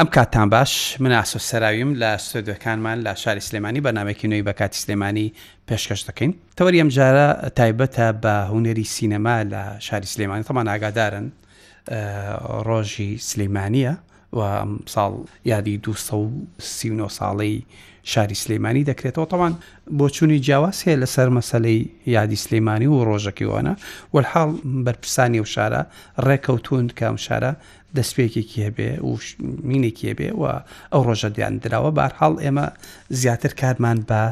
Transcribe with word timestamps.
ئەم 0.00 0.08
کاتان 0.16 0.48
باش 0.56 0.72
مناسۆ 1.04 1.38
سەراویم 1.50 1.92
لە 2.02 2.10
سودەکانمان 2.28 2.98
لە 3.06 3.12
شاری 3.22 3.40
سلێمانی 3.48 3.80
بەنامێکی 3.86 4.24
نوێی 4.32 4.44
بە 4.48 4.52
کاتی 4.60 4.78
سلێمانی 4.82 5.28
پێشکەش 5.68 6.00
دەکەین 6.08 6.32
تەوەری 6.56 6.80
ئەم 6.82 6.90
جارە 6.96 7.28
تایبەتە 7.58 8.06
بە 8.22 8.34
هوەری 8.50 8.86
سینەما 8.96 9.36
لە 9.52 9.62
شاری 9.86 10.06
سلێمانی 10.14 10.44
تەمان 10.48 10.68
ئاگادارن 10.72 11.26
ڕۆژی 12.68 13.10
سلەیمانە 13.30 13.92
و 14.38 14.40
ساڵ 14.94 15.12
یادی 15.44 15.76
دو 15.84 15.92
سی 16.58 16.98
ساڵی 17.18 17.56
شاری 18.12 18.34
سلەیمانانی 18.42 18.86
دەکرێتەوە 18.90 19.26
تەوان 19.32 19.54
بۆ 19.98 20.06
چووی 20.16 20.38
جیاوازێ 20.46 20.92
لەسەر 21.02 21.28
مەسلەی 21.38 21.80
یادی 22.16 22.36
سلەیمانانی 22.44 22.86
و 22.88 22.98
ڕۆژەکیوانە 23.08 23.74
وەحاڵ 24.14 24.50
بەرپرسانی 24.86 25.40
و 25.42 25.46
شارە 25.54 25.82
ڕێکەوتون 26.26 26.84
کام 27.00 27.16
شارە 27.26 27.52
دەستپێکێکی 27.96 28.58
هەبێ 28.66 28.90
و 29.02 29.10
مینێکی 29.68 30.06
هەبێ 30.10 30.28
و 30.40 30.42
ئەو 30.92 31.02
ڕۆژە 31.08 31.30
دیان 31.36 31.54
درراوە 31.62 31.90
بارحاڵ 31.98 32.34
ئێمە 32.44 32.66
زیاتر 33.20 33.52
کارمان 33.60 33.98
بە 34.08 34.22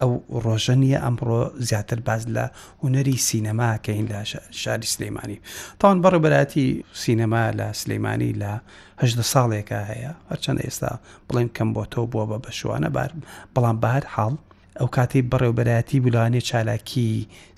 ئەو 0.00 0.12
ڕۆژە 0.44 0.74
نییە 0.82 0.98
ئەمڕۆ 1.04 1.42
زیاتر 1.68 2.00
باز 2.08 2.22
لە 2.36 2.44
هوەری 2.82 3.16
سینەما 3.28 3.70
کەین 3.86 4.06
لە 4.12 4.20
شاری 4.62 4.88
سلەیمانی 4.94 5.38
تاوان 5.80 5.98
بەڕێبەتی 6.04 6.66
سینەما 7.02 7.42
لە 7.58 7.66
سلەیمانی 7.80 8.32
لە 8.42 8.52
هەدە 9.00 9.24
ساڵێکە 9.32 9.80
هەیە 9.90 10.12
هەرچەند 10.30 10.58
ئێستا 10.64 10.90
بڵێن 11.28 11.48
کەم 11.56 11.68
بۆ 11.74 11.82
تۆ 11.92 12.00
بووە 12.12 12.24
بە 12.30 12.36
بەشوانە 12.44 12.88
بار 12.96 13.10
بەڵام 13.54 13.76
بەهر 13.82 14.04
حاڵ 14.14 14.34
ئەو 14.78 14.88
کاتەی 14.96 15.22
بەڕێوبەرایەتی 15.30 15.98
بولانێ 16.04 16.40
چالاکی 16.48 17.08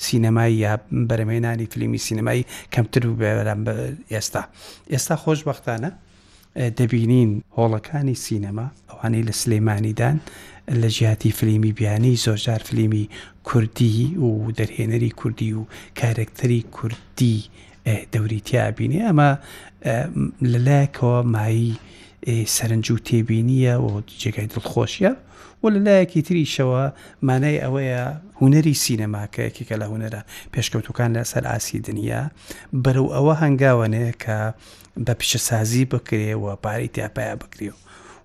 سینەمای 0.06 0.52
یا 0.64 0.72
بەرەمێنانی 1.08 1.66
فلیمی 1.72 2.00
سینەمایی 2.06 2.44
کەمتر 2.72 3.02
و 3.08 3.14
بەرام 3.20 3.60
ئێستا 4.12 4.42
ئێستا 4.92 5.14
خۆشببختانە 5.22 5.90
دەبینین 6.78 7.30
هۆڵەکانی 7.56 8.16
سینەما 8.26 8.66
ئەوانەی 8.88 9.24
لە 9.28 9.34
سلێمانیدان 9.42 10.16
لە 10.80 10.88
ژیاتی 10.96 11.30
فلیمی 11.38 11.72
بیانی 11.78 12.14
زۆرجار 12.24 12.60
فلیمی 12.68 13.04
کوردی 13.48 13.94
و 14.26 14.30
دەرهێنەری 14.58 15.10
کوردی 15.20 15.50
و 15.58 15.62
کارێکتەری 16.00 16.62
کوردی 16.76 17.38
دەوریتیابینێ 18.12 19.00
ئەمە 19.08 19.30
لەلایەکەوە 20.52 21.16
مایی 21.34 21.72
سەرنج 22.56 22.86
و 22.94 22.98
تێبینیە 23.08 23.74
و 23.84 23.88
جێگای 24.20 24.48
دڵخۆشیە 24.52 25.12
و 25.62 25.68
لە 25.70 25.80
لایەکی 25.88 26.22
تریشەوە 26.28 26.90
مانای 27.26 27.60
ئەوەیە 27.64 28.02
هوەری 28.38 28.74
سینەماکەیەکی 28.84 29.64
کە 29.68 29.74
لە 29.80 29.86
هوەرە 29.90 30.20
پێشکەوتەکان 30.52 31.10
لە 31.16 31.22
سەر 31.32 31.44
ئاسی 31.50 31.78
دنیا 31.88 32.22
بەرەو 32.84 33.08
ئەوە 33.14 33.34
هەنگاوانەیە 33.42 34.12
کە 34.24 34.36
بە 35.06 35.12
پیشەسازی 35.20 35.84
بکرێەوە 35.92 36.52
پارەی 36.64 36.90
تیاپایە 36.94 37.34
بکرێەوە 37.42 37.78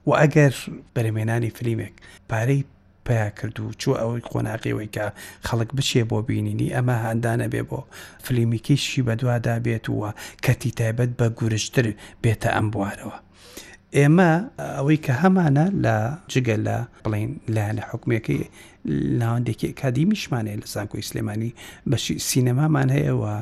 و 0.08 0.10
ئەگەر 0.22 0.54
بەرەمێنانی 0.96 1.52
فلیمێک 1.58 1.96
پارەی 2.30 2.62
پیا 3.08 3.30
کرد 3.38 3.56
و 3.60 3.74
چوو 3.82 3.96
ئەوەی 4.02 4.26
قۆناقیەوەی 4.32 4.90
کە 4.96 5.06
خەڵک 5.48 5.70
بچێ 5.78 6.02
بۆ 6.10 6.18
بینینی 6.28 6.74
ئەمە 6.76 6.96
هەندانە 7.06 7.48
بێ 7.54 7.64
بۆ 7.70 7.80
فلیمیکیشی 8.26 9.02
بەدووادا 9.08 9.56
بێت 9.66 9.86
وە 10.00 10.10
کەتی 10.46 10.72
تایبەت 10.80 11.12
بە 11.20 11.28
گورشتر 11.40 11.86
بێتە 12.24 12.50
ئەم 12.56 12.68
بوارەوە. 12.74 13.18
ئێمە 13.96 14.32
ئەوەی 14.76 14.98
کە 15.06 15.14
هەمانە 15.22 15.66
لە 15.84 15.96
جگە 16.32 16.58
لە 16.68 16.78
بڵین 17.06 17.32
لایەنە 17.56 17.84
حکومەکەی 17.90 18.42
ناوەندێکی 19.22 19.68
ئەکادیمیشمانەیە 19.70 20.58
لە 20.62 20.68
زانکۆی 20.74 21.08
سلێمانی 21.10 21.52
بەشی 21.92 22.16
سینەمامان 22.30 22.90
هەیەەوە 22.98 23.34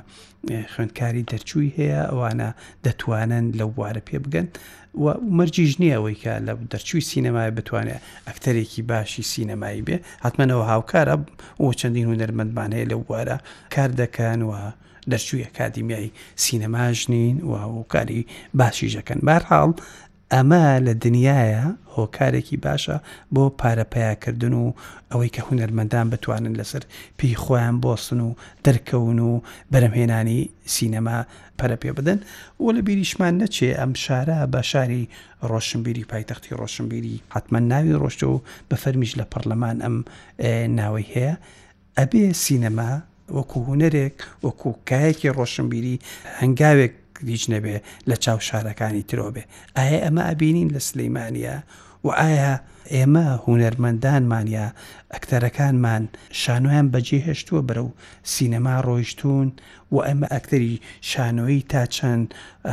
خوێندکاری 0.73 1.23
دەرچووی 1.31 1.71
هەیە 1.77 2.02
ئەوانە 2.11 2.49
دەتوانن 2.86 3.45
لەو 3.59 3.70
وارە 3.80 4.02
پێ 4.08 4.17
بگەن 4.25 4.47
و 5.03 5.05
مەرجیش 5.37 5.73
نییە 5.81 5.95
ئەوەی 5.97 6.17
کە 6.23 6.33
لە 6.47 6.53
دەرچووی 6.71 7.08
سینەمای 7.11 7.52
بتوانێت 7.58 8.02
ئەکتەرێکی 8.27 8.81
باشی 8.91 9.23
سینەمایی 9.33 9.81
بێ 9.87 9.97
حتممەەوە 10.25 10.65
هاوکارە 10.71 11.15
ئەو 11.59 11.71
چەندین 11.80 12.05
هوەرمەندمان 12.09 12.71
هەیە 12.75 12.87
لەو 12.91 13.02
وارە 13.11 13.37
کار 13.75 13.89
دەکەن 14.02 14.39
وە 14.52 14.61
دەرچووی 15.11 15.45
ئەکادیمیایی 15.47 16.11
سینەماژنین 16.45 17.37
و 17.49 17.53
هۆکاری 17.73 18.21
باشیژەکەن 18.59 19.20
بارحاڵ 19.27 19.71
ئەمە 20.33 20.61
لە 20.86 20.93
دنیاە 21.03 21.55
هۆکارێکی 21.95 22.58
باشە 22.65 22.97
بۆ 23.33 23.43
پارەپیاکردن 23.61 24.53
و 24.63 24.73
ئەوەی 25.11 25.30
کە 25.36 25.41
هوەرمەندان 25.47 26.08
بتوانن 26.13 26.53
لەسەر 26.61 26.83
پێی 27.19 27.36
خۆیان 27.43 27.75
بۆسن 27.86 28.19
و 28.27 28.31
دەرکەون 28.65 29.19
و 29.31 29.41
بەرەمهێنانی 29.73 30.39
سینەما 30.75 31.17
پەرەپێ 31.59 31.91
بدەن 31.97 32.19
و 32.64 32.73
لە 32.75 32.81
بیریشمان 32.87 33.33
نەچێ 33.41 33.69
ئەم 33.80 33.93
شارە 34.03 34.39
بە 34.53 34.61
شاری 34.71 35.03
ڕۆشنبیری 35.49 36.08
پایتەختی 36.11 36.58
ڕۆشنبیری 36.61 37.15
حتممە 37.35 37.59
ناوی 37.71 37.97
ڕۆشتە 38.02 38.27
و 38.33 38.41
بە 38.69 38.75
فەرمیش 38.83 39.11
لە 39.19 39.25
پەرلەمان 39.31 39.77
ئەم 39.83 39.95
ناوی 40.80 41.05
هەیە 41.14 41.33
ئەبێ 41.99 42.23
سینەما 42.43 42.91
وەکو 43.37 43.59
هوەرێک 43.67 44.17
وەکو 44.45 44.69
کایەکی 44.89 45.30
ڕۆشنبیری 45.37 45.95
هەنگاوێک 46.39 46.93
هیچ 47.27 47.43
نەبێ 47.53 47.76
لە 48.09 48.15
چاو 48.23 48.39
شارەکانی 48.48 49.03
ترۆ 49.09 49.27
بێ 49.36 49.43
ئایا 49.77 49.98
ئەمە 50.05 50.23
ئەبینین 50.30 50.70
لە 50.76 50.80
سلەیمانە 50.89 51.58
و 52.03 52.08
ئایا 52.20 52.53
ئێمە 52.95 53.27
هوەرمەندانمانیا 53.43 54.67
ئەکتەرەکانمان 55.14 56.03
شانۆیان 56.42 56.87
بەجێ 56.93 57.20
هێشتووە 57.27 57.61
بەرە 57.67 57.83
و 57.86 57.89
سینەما 58.33 58.76
ڕۆیشتون 58.87 59.48
و 59.93 59.98
ئەمە 60.08 60.27
ئەکتەری 60.36 60.73
شانۆیی 61.11 61.61
تا 61.71 61.81
چەند 61.95 62.27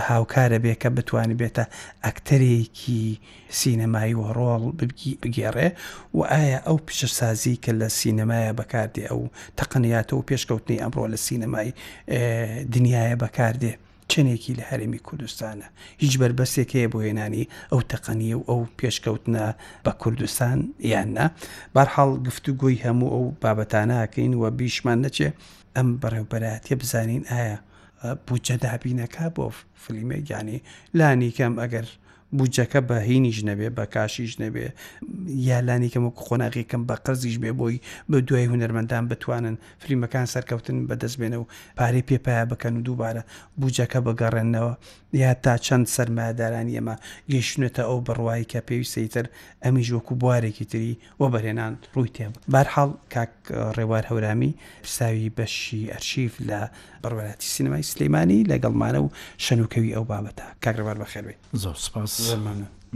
هاوکارە 0.08 0.58
بێ 0.64 0.74
کە 0.82 0.88
بتوانێت 0.96 1.38
بێتە 1.40 1.64
ئەکتەرێکی 2.06 3.02
سینەمایی 3.60 4.14
و 4.20 4.24
ڕۆڵ 4.38 4.64
بگێڕێ 5.22 5.68
و 6.16 6.20
ئایا 6.32 6.58
ئەو 6.66 6.76
پیشەسازی 6.86 7.60
کە 7.64 7.72
لە 7.80 7.88
سینەمایە 7.98 8.52
بەکاردێ 8.58 9.02
ئەو 9.10 9.20
تەقنیاتە 9.58 10.12
و 10.14 10.26
پێشکەوتنی 10.28 10.80
ئەمڕۆ 10.82 11.04
لە 11.12 11.18
سینەمای 11.26 11.68
دنیاە 12.74 13.16
بەکاردێ. 13.24 13.74
چنێکی 14.12 14.52
لە 14.58 14.64
هەرمی 14.70 15.00
کوردستانە 15.06 15.66
هیچ 16.02 16.14
بربەسێک 16.20 16.70
هەیە 16.76 16.88
بۆ 16.92 16.98
هێنانی 17.06 17.48
ئەو 17.72 17.80
تەقەنیە 17.90 18.36
و 18.38 18.44
ئەو 18.50 18.60
پێشکەوتنە 18.78 19.46
بە 19.86 19.92
کوردستان 20.02 20.58
یاننا 20.92 21.26
بارحاڵ 21.74 22.10
گفتوگوی 22.26 22.82
هەموو 22.84 23.12
ئەو 23.14 23.24
بابەتانەکەین 23.42 24.32
و 24.40 24.44
بیشمان 24.58 24.98
نەچێ 25.04 25.28
ئەم 25.76 25.88
بەڕێوبەراتێ 26.02 26.74
بزانین 26.80 27.22
ئایا 27.30 27.56
بوجە 28.26 28.56
دابینەکە 28.64 29.26
بۆ 29.36 29.46
فلیمە 29.82 30.18
گیانی 30.28 30.58
لانی 30.98 31.30
کەم 31.38 31.54
ئەگەر 31.62 31.86
بجەکە 32.38 32.80
بە 32.88 32.96
هینیش 33.08 33.38
نەبێ 33.48 33.68
بە 33.76 33.84
کاشیش 33.94 34.32
نەبێ 34.42 34.66
یالانیکەم 35.48 36.04
و 36.06 36.14
خۆناغیکەم 36.24 36.82
بە 36.88 36.94
قەرزیش 37.04 37.36
بێ 37.42 37.50
بۆی 37.60 37.76
بە 38.10 38.18
دوای 38.28 38.46
هوەرمەندان 38.52 39.04
بتوانن 39.10 39.56
فلیمەکان 39.82 40.26
سەرکەوتن 40.34 40.76
بەدەست 40.88 41.16
بێنە 41.20 41.36
و 41.40 41.48
پارەی 41.78 42.04
پێپایە 42.08 42.44
بکەن 42.52 42.72
و 42.76 42.84
دووبارە 42.86 43.22
بجەکە 43.60 43.98
بەگەڕێنەوە 44.06 44.72
یا 45.12 45.34
تا 45.34 45.56
چەند 45.58 45.86
سەرمادارانی 45.96 46.74
ئەمە 46.78 46.96
گەیشتونێتە 47.32 47.82
ئەو 47.88 47.98
بڕوایی 48.08 48.46
کە 48.52 48.60
پێویستەیتر 48.68 49.26
ئەمیش 49.64 49.88
وەکو 49.96 50.14
بوارێکی 50.22 50.64
تری 50.72 50.98
وە 51.20 51.26
بەرێنان 51.34 51.72
ڕووی 51.94 52.10
تێب 52.16 52.32
بارحاڵ 52.52 52.90
کاک 53.14 53.34
ڕێوار 53.76 54.04
هەورامی 54.10 54.52
پرساوی 54.84 55.28
بەشی 55.36 55.82
ئەرشیف 55.92 56.32
لە 56.48 56.60
بڕوەتی 57.02 57.46
سینەمای 57.54 57.82
سلەیمانی 57.92 58.40
لەگەڵمانە 58.50 58.98
و 59.04 59.08
شەنوکەوی 59.44 59.94
ئەو 59.96 60.04
بابەتە 60.12 60.44
کاگرەوار 60.64 60.96
بەخێوێ 61.02 61.34
زۆر 61.62 61.76
سپاس 61.86 62.12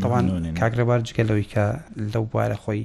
تەوان 0.02 0.26
کاگرەوار 0.60 1.00
جگەلەوەی 1.08 1.46
کە 1.52 1.64
لەو 2.12 2.24
بوارە 2.32 2.58
خۆی 2.64 2.82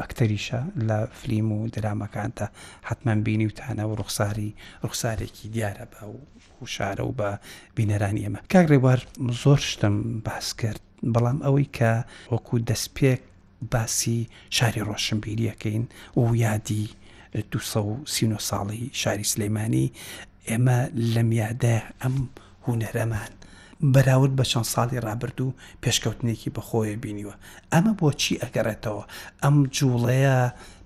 ئەکتەریشە 0.00 0.60
لە 0.88 0.98
فلیم 1.20 1.48
و 1.52 1.58
درامەکانتە 1.74 2.46
حتمما 2.88 3.20
بینی 3.26 3.48
وتانە 3.50 3.84
و 3.88 3.94
ڕوخساری 4.00 4.50
ڕوخسارێکی 4.84 5.46
دیارە 5.54 5.86
بە 5.92 6.00
و 6.12 6.16
و 6.62 6.66
شارە 6.66 7.00
و 7.04 7.12
بە 7.20 7.30
بینەرانی 7.76 8.22
ئێمە 8.24 8.40
کاک 8.52 8.66
ڕێوار 8.70 9.00
زۆر 9.42 9.58
شتم 9.70 9.94
باس 10.26 10.46
کرد 10.60 10.80
بەڵام 11.14 11.38
ئەوەی 11.46 11.68
کە 11.76 11.92
وەکو 12.34 12.54
دەستپێک 12.68 13.20
باسی 13.72 14.18
شاری 14.56 14.84
ڕۆشنبیریەکەین 14.88 15.82
و 16.20 16.34
یادی 16.44 16.86
دو 17.50 17.58
ساڵی 18.48 18.82
شاری 19.00 19.30
سلەیمانی 19.32 19.92
ئێمە 20.48 20.78
لە 21.14 21.22
میادە 21.30 21.76
ئەم 22.02 22.14
هوەرەمان 22.64 23.32
بەراورد 23.94 24.32
بە 24.38 24.44
چەند 24.50 24.68
ساڵی 24.74 25.00
رابرد 25.08 25.38
و 25.40 25.54
پێشکەوتنێکی 25.82 26.54
بەخۆیە 26.56 26.96
بینیوە 27.02 27.34
ئەمە 27.72 27.92
بۆچی 28.00 28.40
ئەگەڕێتەوە 28.42 29.04
ئەم 29.42 29.56
جوڵەیە 29.76 30.38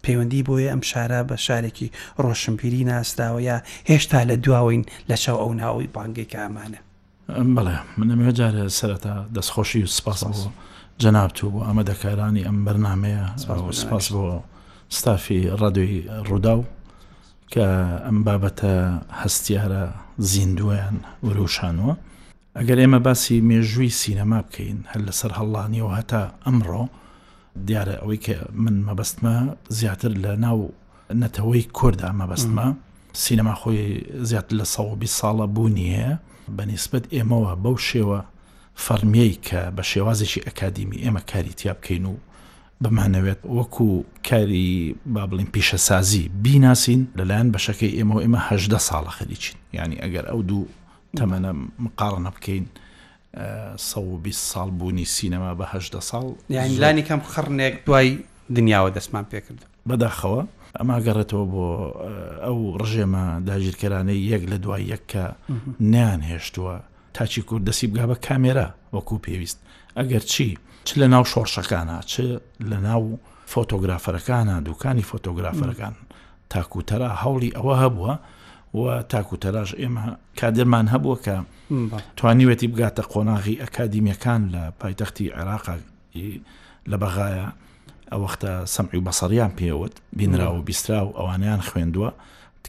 پەیوەندی 0.04 0.42
بۆیە 0.48 0.68
ئەم 0.74 0.82
شارە 0.90 1.20
بە 1.28 1.36
شارێکی 1.46 1.88
ڕۆشنبیری 2.24 2.88
ناسراوە 2.90 3.40
یا 3.48 3.58
هێشتا 3.90 4.20
لە 4.30 4.36
دواوین 4.44 4.82
لە 5.10 5.16
چاو 5.22 5.36
ئەو 5.42 5.50
ناوەی 5.60 5.88
بانگێک 5.94 6.32
ئامانە 6.40 6.80
بڵێ 7.56 7.76
منەمێ 7.98 8.30
جارە 8.38 8.64
سەرەتا 8.78 9.14
دەستخۆشی 9.36 9.82
و 9.84 9.86
سپاس 9.98 10.20
جەنابتوو 11.02 11.52
بۆ 11.54 11.60
ئەمە 11.68 11.82
دەکارانی 11.90 12.42
ئەم 12.48 12.58
بەرنمەیە 12.66 13.24
سپاس 13.82 14.06
بۆ 14.14 14.24
ستافی 14.98 15.40
ڕادوی 15.60 15.94
ڕوودا 16.28 16.54
و 16.58 16.64
کە 17.52 17.66
ئەم 18.06 18.18
بابەتە 18.26 18.74
هەستیارە 19.20 19.84
زیندویان 20.30 20.96
وروشانوە 21.26 21.92
ئەگەر 22.58 22.78
ئێمە 22.82 23.00
باسی 23.06 23.36
مێژووی 23.50 23.96
سینەما 24.00 24.38
بکەین 24.46 24.78
هەر 24.90 25.00
لەسەر 25.08 25.30
هەڵانیەوە 25.38 25.92
هەتا 25.98 26.22
ئەمڕۆ 26.44 26.82
دیارە 27.68 27.94
ئەوەی 28.02 28.20
کە 28.26 28.36
من 28.64 28.76
مەبەستمە 28.88 29.34
زیاتر 29.78 30.12
لە 30.24 30.32
ناو 30.44 30.60
نەتەوەی 31.22 31.62
کوردا 31.78 32.08
مەبەستمە 32.20 32.66
سینەما 33.22 33.54
خۆی 33.60 33.80
زیاتر 34.28 34.54
لە 34.60 34.64
سەوبی 34.74 35.06
ساڵە 35.18 35.46
بوو 35.54 35.68
نییە 35.78 36.10
بەنسبت 36.56 37.04
ئێمەوە 37.16 37.52
بەو 37.62 37.76
شێوە 37.88 38.20
فەرمیەی 38.84 39.34
کە 39.46 39.60
بە 39.76 39.82
شێوازێکی 39.90 40.44
ئەکادیمی 40.46 41.02
ئێمە 41.04 41.22
کاری 41.30 41.54
تیا 41.58 41.72
بکەین 41.78 42.04
و 42.06 42.14
بمانەوێت 42.82 43.40
وەکو 43.56 43.88
کاری 44.28 44.96
با 45.14 45.22
بڵین 45.30 45.48
پیشەسازی 45.54 46.24
بیناسین 46.44 47.00
لەلایەن 47.18 47.48
بەشەکەی 47.54 47.92
ئێمە 47.98 48.14
و 48.16 48.22
ئێمەهدە 48.24 48.78
ساڵە 48.88 49.12
خەریچین 49.18 49.56
ینی 49.76 49.96
ئەگەر 50.04 50.24
ئەو 50.30 50.40
دوو 50.48 50.64
تەمەنە 51.18 51.50
مقاڕە 51.84 52.20
نەبکەین 52.26 52.64
ساڵ 53.34 54.68
بوونی 54.80 55.04
سینەما 55.06 55.58
بەهدە 55.60 56.00
ساڵ 56.10 56.24
یعنی 56.48 56.76
لانی 56.76 57.02
کەم 57.02 57.20
خڕنێک 57.32 57.74
دوای 57.86 58.18
دنیاوە 58.56 58.90
دەستمان 58.96 59.24
پێکرد 59.32 59.60
بەداخەوە 59.88 60.42
ئەما 60.78 60.98
گەڕێتەوە 61.06 61.44
بۆ 61.52 61.66
ئەو 62.46 62.58
ڕژێمە 62.80 63.24
داگیرکەرانەی 63.48 64.20
یەک 64.32 64.42
لە 64.52 64.56
دوای 64.64 64.84
یەککە 64.92 65.24
نیان 65.80 66.22
هێشتووە 66.30 66.74
تاچی 67.14 67.42
کورد 67.48 67.64
دەسی 67.70 67.86
بگا 67.86 68.04
بە 68.12 68.16
کامێرا 68.26 68.68
وەکوو 68.96 69.22
پێویست 69.26 69.58
ئەگەر 69.98 70.24
چی 70.32 70.48
چ 70.86 70.90
لە 71.00 71.06
ناو 71.14 71.24
شۆڕشەکانە 71.32 71.96
چ 72.10 72.14
لە 72.70 72.78
ناو 72.88 73.18
فۆتۆگرافەرەکانە 73.52 74.54
دوکانی 74.68 75.08
فۆتۆگرافەرەکان 75.10 75.94
تاکوتەرا 76.52 77.10
هەوڵی 77.22 77.50
ئەوە 77.56 77.74
هەبووە 77.82 78.14
و 78.74 78.82
تاکوتەلاژ 79.12 79.70
ئێمە 79.80 80.04
کادرمان 80.40 80.86
هەبووە 80.88 81.16
کە 81.24 81.36
توانیوێتی 82.18 82.68
بگاتە 82.72 83.02
قۆناغی 83.12 83.60
ئەکادیمیەکان 83.62 84.42
لە 84.54 84.62
پایتەختی 84.80 85.30
عێراقا 85.36 85.76
لە 86.90 86.96
بەغایە 87.02 87.46
ئەوەختە 88.12 88.52
سەمعی 88.74 88.98
و 88.98 89.04
بەسەریان 89.08 89.52
پێوت 89.60 89.94
بینرا 90.18 90.54
و 90.54 90.62
بیسترا 90.68 91.00
و 91.06 91.12
ئەوانیان 91.18 91.60
خوێندووە 91.68 92.10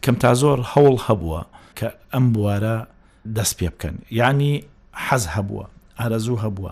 کەم 0.04 0.16
تا 0.24 0.34
زۆر 0.42 0.60
هەوڵ 0.74 0.96
هەبووە 1.07 1.42
کە 1.78 1.88
ئەم 2.13 2.25
بوارە 2.34 2.78
دەست 3.38 3.54
پێ 3.60 3.69
بکەن 3.74 3.96
ینی 4.19 4.54
حەز 5.08 5.24
هەبووە 5.36 5.66
ئارەزوو 6.00 6.38
هەبووە 6.46 6.72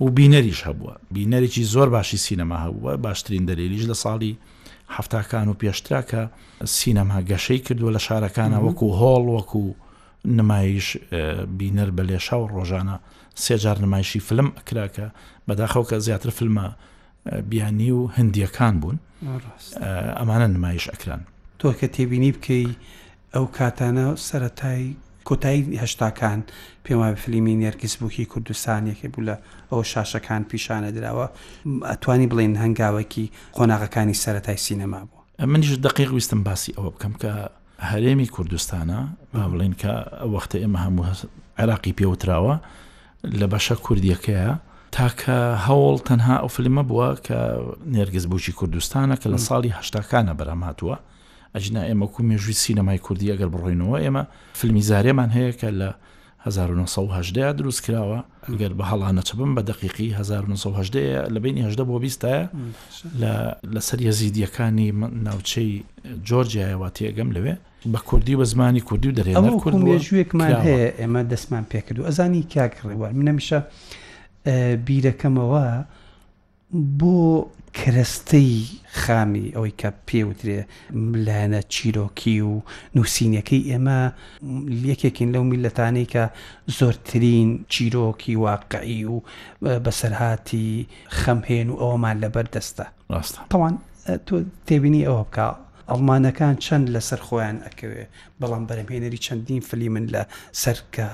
و 0.00 0.04
بینەریش 0.18 0.60
هەبووە 0.68 0.94
بینەرێکی 1.14 1.62
زۆر 1.74 1.88
باشی 1.96 2.18
سینەما 2.26 2.58
هەبووە 2.64 2.92
باشترین 3.06 3.44
دەلێلیش 3.50 3.84
لە 3.90 3.96
ساڵی 4.02 4.34
هەفتاکان 4.96 5.48
و 5.48 5.54
پێشترا 5.62 6.02
کە 6.10 6.20
سینەما 6.78 7.18
گەشەی 7.30 7.60
کردووە 7.66 7.90
لە 7.96 8.00
شارەکانە 8.06 8.58
وەکو 8.66 8.88
هۆڵ 9.00 9.24
وەکو 9.36 9.64
نمایش 10.24 10.88
بینەر 11.58 11.90
بە 11.96 12.02
لێشا 12.08 12.36
و 12.40 12.50
ڕۆژانە 12.54 12.96
سێجار 13.44 13.78
نمایشی 13.84 14.20
فلم 14.28 14.48
ئەکراکە 14.58 15.06
بەداخەو 15.48 15.84
کە 15.90 15.96
زیاتر 16.06 16.30
فلمە 16.38 16.66
بیانی 17.50 17.90
و 17.90 18.10
هەندیەکان 18.16 18.74
بوون 18.80 18.98
ئەمانە 20.18 20.48
نمایش 20.56 20.84
ئەکران 20.92 21.22
تۆ 21.58 21.68
کە 21.78 21.86
تێبینی 21.94 22.32
بکەی 22.36 22.68
ئەو 23.34 23.46
کاتانە 23.58 24.06
سەتای 24.28 24.86
کۆتایی 25.24 25.78
هەشتاکان 25.82 26.40
پێما 26.86 27.14
فلیمی 27.16 27.54
نێرگیزبووکی 27.64 28.24
کوردستان 28.32 28.82
یەکێ 28.92 29.08
بوو 29.14 29.24
لە 29.28 29.34
ئەو 29.72 29.82
شاشەکان 29.92 30.42
پیشانە 30.50 30.90
درراوە 30.96 31.26
ئەتوانی 31.90 32.28
بڵێن 32.32 32.54
هەنگاوێکی 32.64 33.26
قۆناغەکانی 33.56 34.14
سەتای 34.24 34.58
سینەما 34.66 35.00
بوو 35.08 35.46
منیش 35.52 35.70
دقیق 35.86 36.10
ویستم 36.14 36.40
باسی 36.46 36.72
ئەوە 36.78 36.90
بکەم 36.94 37.14
کە 37.22 37.30
هەرێمی 37.90 38.28
کوردستانە 38.36 38.98
با 39.34 39.42
بڵێن 39.52 39.74
کە 39.82 39.90
وەختە 40.34 40.56
ئێمە 40.62 40.78
هەموو 40.84 41.04
عراقی 41.58 41.94
پێوتراوە 42.00 42.54
لە 43.40 43.46
بەشە 43.52 43.74
کوردیەکەیە 43.86 44.48
تاکە 44.98 45.36
هەوڵ 45.66 45.96
تەنها 46.08 46.34
ئەو 46.42 46.48
فلمە 46.56 46.82
بووە 46.90 47.08
کە 47.26 47.38
نێرگز 47.94 48.24
بووکی 48.30 48.52
کوردستانە 48.60 49.14
کە 49.22 49.26
لە 49.34 49.38
ساڵی 49.48 49.70
هەشتاکانە 49.78 50.32
بەرەماتوە 50.38 50.96
ئەجنا 51.56 51.82
ئێمە 51.88 52.06
کو 52.14 52.20
مێژوی 52.28 52.56
سینەمای 52.64 52.98
کوردی 53.06 53.32
ئەگەر 53.32 53.48
بڕۆینەوە 53.54 53.96
ئێمە 54.04 54.24
فلمی 54.58 54.82
زارێمان 54.90 55.30
هەیە 55.36 55.52
کە 55.60 55.68
لە 55.80 55.90
1970 56.44 57.56
دروست 57.58 57.80
کراوە 57.84 58.18
ئەگەر 58.50 58.72
بە 58.78 58.84
هەڵانەچەبم 58.90 59.50
بە 59.56 59.62
دقیقی 59.70 60.08
1970 60.12 61.30
لە 61.34 61.38
بینی 61.44 61.62
هەشدە 61.68 61.82
بۆ 61.88 61.96
بیستە 62.04 62.34
لە 63.74 63.80
سەری 63.88 64.10
زیدیەکانی 64.18 64.88
ناوچەی 65.26 65.70
جۆرجایەوە 66.28 66.88
تێگەم 66.96 67.28
لەوێ 67.36 67.54
بە 67.92 68.00
کوردی 68.08 68.34
بە 68.40 68.44
زمانی 68.52 68.80
کوردی 68.88 69.08
و 69.10 69.14
دەرێ 69.18 69.34
کوردێژوێکمان 69.64 70.52
هەیە 70.66 70.88
ئێمە 71.00 71.22
دەستمان 71.32 71.64
پێکردو 71.72 72.06
ئەزانی 72.08 72.42
کاکڕێوار 72.52 73.12
منەمیشە 73.18 73.58
بیرەکەمەوە 74.86 75.64
بۆ 77.00 77.16
کرستەی 77.74 78.66
خامی 79.02 79.46
ئەوەی 79.56 79.74
کە 79.80 79.88
پێوترێ 80.08 80.60
لایەنە 81.26 81.60
چیرۆکی 81.74 82.38
و 82.50 82.62
نووسینەکەی 82.96 83.66
ئێمە 83.70 84.00
یەکێکین 84.90 85.28
لەو 85.34 85.44
میلەتانەی 85.52 86.06
کە 86.12 86.24
زۆرترین 86.78 87.48
چیرۆکی 87.72 88.34
واقعی 88.46 89.04
و 89.12 89.20
بەسەرهاتی 89.84 90.68
خەمهێن 91.20 91.68
و 91.70 91.76
ئەوەمان 91.82 92.16
لەبەر 92.22 92.46
دەستە 92.54 92.86
ڕاستە 93.12 93.40
تەوان 93.52 93.74
تۆ 94.26 94.34
تێبینی 94.66 95.06
ئەوە 95.08 95.22
بکە 95.28 95.46
ئەڵمانەکان 95.90 96.54
چەند 96.64 96.86
لەسەر 96.94 97.20
خۆیان 97.26 97.56
ئەکەوێ 97.66 98.04
بەڵام 98.40 98.62
بەرەمهێنەری 98.68 99.18
چەندین 99.26 99.60
فلی 99.68 99.88
من 99.94 100.04
لە 100.14 100.22
سەرکە 100.62 101.06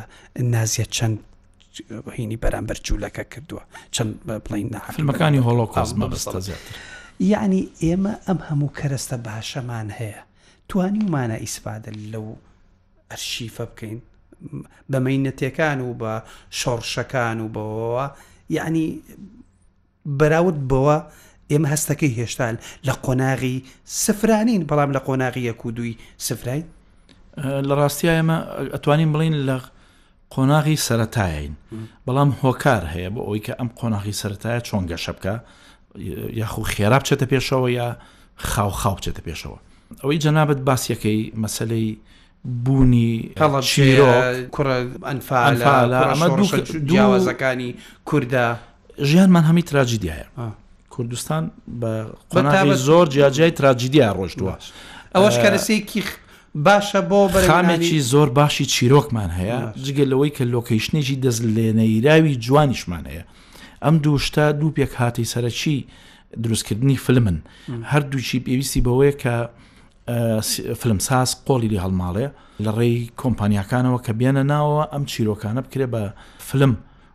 نازیە 0.53 0.87
چەند 0.97 1.19
هینی 2.17 2.39
بەرامبەر 2.43 2.77
جوولەکە 2.87 3.25
کردووە 3.33 3.63
چەند 3.97 4.11
بڵین 4.47 4.69
نافرمەکانی 4.75 5.43
هۆڵۆکۆز 5.47 5.91
مەبستە 6.01 6.39
زیاتر 6.47 6.75
یعنی 7.33 7.63
ئێمە 7.85 8.15
ئەم 8.27 8.39
هەموو 8.49 8.75
کەرەستە 8.79 9.17
باشەمان 9.29 9.89
هەیە 9.99 10.21
توانی 10.69 11.01
ومانە 11.07 11.37
ئیسپادە 11.45 11.93
لەو 12.13 12.27
ئەرشیفە 13.11 13.65
بکەین 13.71 13.99
بەمەینەتەکان 14.93 15.79
و 15.87 15.91
بە 16.01 16.13
شۆڕشەکان 16.59 17.39
و 17.45 17.53
بەوەوە 17.55 18.07
یعنی 18.57 18.87
بەراورد 20.21 20.61
بەوە 20.71 20.97
ئێمە 21.53 21.69
هەستەکەی 21.75 22.13
هێشتا 22.19 22.49
لە 22.89 22.93
قۆناغی 23.07 23.57
سفرانین 24.05 24.63
بەڵام 24.71 24.91
لە 24.97 25.01
قۆناغی 25.09 25.47
یەک 25.51 25.61
و 25.67 25.71
دووی 25.77 25.97
سفرین 26.29 26.65
لە 27.69 27.75
ڕاستیە 27.81 28.13
ئێمە 28.19 28.37
ئەتوانین 28.75 29.13
بڵین 29.15 29.35
لە 29.49 29.59
قۆناغی 30.31 30.77
سەتایین 30.89 31.53
بەڵام 32.07 32.31
هۆکار 32.43 32.83
هەیە 32.95 33.09
بۆ 33.15 33.21
ئەوی 33.27 33.41
کە 33.47 33.53
ئەم 33.59 33.69
قۆناغی 33.81 34.13
سەتایە 34.23 34.61
چۆن 34.69 34.83
گەشە 34.91 35.13
بکە 35.19 35.35
یاخو 36.41 36.63
خێرا 36.73 36.99
بچێتە 37.03 37.27
پێشەوە 37.33 37.69
یا 37.79 37.89
خاو 38.51 38.71
خاو 38.81 38.97
بچێتە 38.97 39.23
پێشەوە 39.29 39.59
ئەوەی 40.03 40.19
جەنابەت 40.25 40.61
باسیەکەی 40.69 41.21
مەسلەی 41.43 41.89
بوونی 42.65 43.13
جیاوازەکانی 46.91 47.71
کووردە 48.11 48.47
ژیانمان 49.09 49.45
هەمی 49.51 49.63
تراجیدیایە 49.71 50.27
کوردستان 50.95 51.43
بە 51.81 51.87
قۆناغی 52.33 52.73
زۆر 52.87 53.07
جیاجای 53.15 53.51
تراجیدیا 53.59 54.09
ڕۆژدووە 54.19 54.55
ئەوەش 55.17 55.37
کەرەسەیەکی 55.45 56.03
باشە 56.67 57.01
بۆ 57.11 57.21
بەخامێکی 57.35 58.01
زۆر 58.13 58.29
باشی 58.39 58.67
چیرۆکمان 58.75 59.31
هەیە 59.39 59.59
جگەلەوەی 59.85 60.33
کە 60.37 60.45
لۆکەیشتێکی 60.55 61.17
دەست 61.25 61.43
لێنەیراوی 61.55 62.35
جوانیشمان 62.45 63.05
هەیە 63.11 63.25
ئەم 63.85 63.95
دووشتا 64.05 64.45
دوو 64.61 64.71
پێک 64.77 64.93
هاتی 65.01 65.25
سەرەکی 65.35 65.77
دروستکردنی 66.45 66.97
فلمن 67.05 67.39
هەردووچی 67.93 68.39
پێویستی 68.47 68.81
بەوەیە 68.87 69.15
کە 69.23 69.35
فلمساز 70.81 71.31
قۆلی 71.47 71.69
لی 71.73 71.81
هەڵماڵێ 71.85 72.27
لە 72.65 72.71
ڕێی 72.79 72.99
کۆمپانیاکانەوە 73.23 73.99
کە 74.07 74.13
بێنە 74.21 74.43
ناوە 74.53 74.83
ئەم 74.93 75.03
چیرۆکانە 75.11 75.61
بکرێ 75.67 75.87
بە 75.95 76.03
فلم 76.49 76.73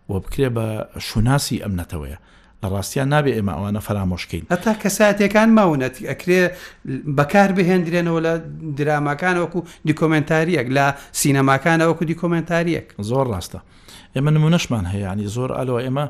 و 0.09 0.13
بکرێ 0.23 0.49
بە 0.57 0.65
شوناسی 1.07 1.57
ئەمنەتەوەیە 1.63 2.17
بەڕاستیان 2.63 3.09
نابێ 3.13 3.31
ئێمە 3.37 3.53
ئەوانە 3.57 3.81
فرامۆشکین 3.87 4.43
هەتا 4.53 4.73
کەساتەکان 4.83 5.49
ماونەت 5.59 5.95
ئەکرێ 6.11 6.41
بەکار 7.17 7.49
بهێندرێنەوە 7.57 8.19
لە 8.27 8.33
درامماکانەوەکو 8.79 9.59
دیکۆمنتاریەک 9.87 10.67
لە 10.77 10.85
سینەماکانەوەکو 11.19 12.03
دیکۆمنتاریەک 12.11 12.85
زۆر 13.09 13.25
ڕاستە 13.33 13.59
ئێمە 14.15 14.31
نمونەشمان 14.35 14.85
هەیەانی 14.93 15.25
زۆر 15.35 15.49
ئەلۆ 15.59 15.75
ئێمە 15.85 16.05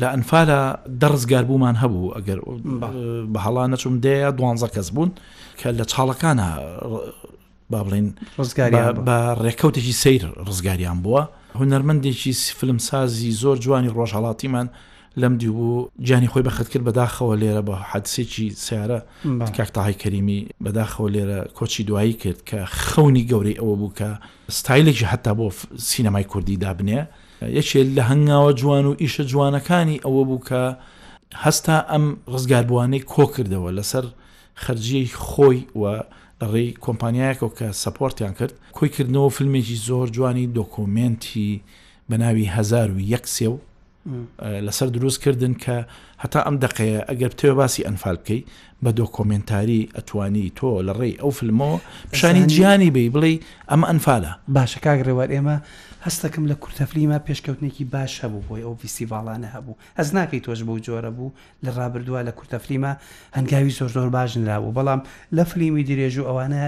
لە 0.00 0.08
ئەنفالە 0.14 0.60
دەرزگار 1.02 1.44
بوومان 1.50 1.76
هەبوو 1.82 2.14
ئەگەر 2.16 2.38
بە 3.32 3.38
هەڵا 3.46 3.62
نەچوم 3.72 3.94
دەیە 4.04 4.30
دوانزە 4.38 4.68
کەس 4.74 4.88
بوون 4.94 5.10
کە 5.60 5.66
لە 5.78 5.84
چاڵەکانە 5.92 6.46
با 7.70 7.78
بڵین 7.86 8.08
بە 9.06 9.18
ڕێکەوتێکی 9.44 9.92
سیر 10.02 10.22
ڕزگاریان 10.48 10.98
بووە 11.04 11.22
هوەرمەندێکی 11.60 12.32
فلم 12.58 12.78
سازی 12.88 13.30
زۆر 13.42 13.56
جوانی 13.64 13.90
ڕۆژهڵاتیمان 13.96 14.68
لەم 15.16 15.36
دی 15.38 15.48
بوو 15.48 15.88
جانی 16.00 16.28
خۆی 16.28 16.42
بەخت 16.48 16.68
کرد 16.72 16.84
بەداخەوە 16.88 17.34
لێرە 17.40 17.62
بە 17.68 17.74
حادسێکی 17.90 18.46
سیارە 18.64 19.00
کاکتەهای 19.56 19.94
کەریمی 20.02 20.40
بەداخەوە 20.64 21.08
لێرە 21.14 21.38
کۆچی 21.58 21.82
دوایی 21.88 22.12
کرد 22.22 22.38
کە 22.48 22.58
خەونی 22.88 23.24
گەورەی 23.30 23.56
ئەوە 23.60 23.74
بوو 23.80 23.92
کە 23.98 24.10
ستایلێکی 24.58 25.06
هەتا 25.12 25.32
بۆ 25.38 25.46
سینەمای 25.90 26.24
کوردی 26.32 26.56
دابنێ 26.64 27.00
یەکێت 27.58 27.88
لە 27.96 28.02
هەنگاوە 28.10 28.52
جوان 28.60 28.84
و 28.86 28.96
ئیشە 29.02 29.22
جوانەکانی 29.32 30.02
ئەوە 30.04 30.22
بوو 30.28 30.44
کە 30.48 30.62
هەستا 31.44 31.76
ئەم 31.90 32.04
ڕزگاربوانەی 32.32 33.06
کۆ 33.12 33.24
کردەوە 33.34 33.70
لەسەر 33.78 34.04
خەرجیەی 34.64 35.08
خۆی 35.26 35.58
و 35.80 35.84
ڕێی 36.52 36.70
کۆمپانیایەکەەوە 36.84 37.52
کە 37.58 37.66
سپۆرتیان 37.82 38.34
کرد 38.38 38.54
کۆیکردنەوە 38.78 39.30
فیلمێکی 39.36 39.76
زۆر 39.88 40.06
جوانی 40.16 40.46
دۆکۆمنتی 40.58 41.50
بەناوی 42.10 42.46
هزار 42.56 42.88
و 42.90 42.98
یەکسێ 43.16 43.46
و 43.52 43.56
لەسەر 44.66 44.88
دروستکردن 44.96 45.54
کە 45.64 45.76
هەتا 46.22 46.40
ئەم 46.46 46.56
دقەیە 46.64 46.98
ئەگەر 47.08 47.32
تێ 47.40 47.50
باسی 47.58 47.82
ئەنفال 47.86 48.16
بکەی 48.22 48.40
بە 48.84 48.90
دۆکۆمنتاری 49.00 49.82
ئەتوانی 49.96 50.46
تۆ 50.58 50.68
لە 50.88 50.92
ڕێی 51.00 51.14
ئەو 51.22 51.30
فلمەوە 51.38 51.78
پیشانی 52.12 52.44
گیانی 52.52 52.90
بی 52.96 53.10
بڵێ 53.14 53.32
ئەمە 53.70 53.86
ئەنفالە 53.90 54.32
باشە 54.56 54.78
کاگرێوار 54.86 55.28
ئێمە 55.34 55.56
هەستەکەم 56.06 56.44
لە 56.50 56.56
کورتەفلیما 56.62 57.18
پێشکەوتنێکی 57.28 57.84
باش 57.94 58.12
هەبوو 58.24 58.40
بۆی 58.48 58.62
ئەو 58.66 58.74
فیسیڤالانە 58.82 59.48
هەبوو 59.56 59.74
ئەس 59.98 60.08
ناکەی 60.16 60.40
تۆش 60.46 60.60
بۆ 60.68 60.74
جۆرە 60.86 61.10
بوو 61.16 61.32
لە 61.64 61.70
ڕابردووە 61.78 62.20
لە 62.28 62.32
کورتەفلیما 62.38 62.92
هەنگاوی 63.36 63.72
زۆر 63.78 63.90
زۆر 63.96 64.08
باشنرابوو 64.16 64.74
بەڵام 64.78 65.00
لە 65.36 65.42
فلیمی 65.50 65.84
درێژ 65.90 66.14
و 66.18 66.24
ئەوانە 66.28 66.62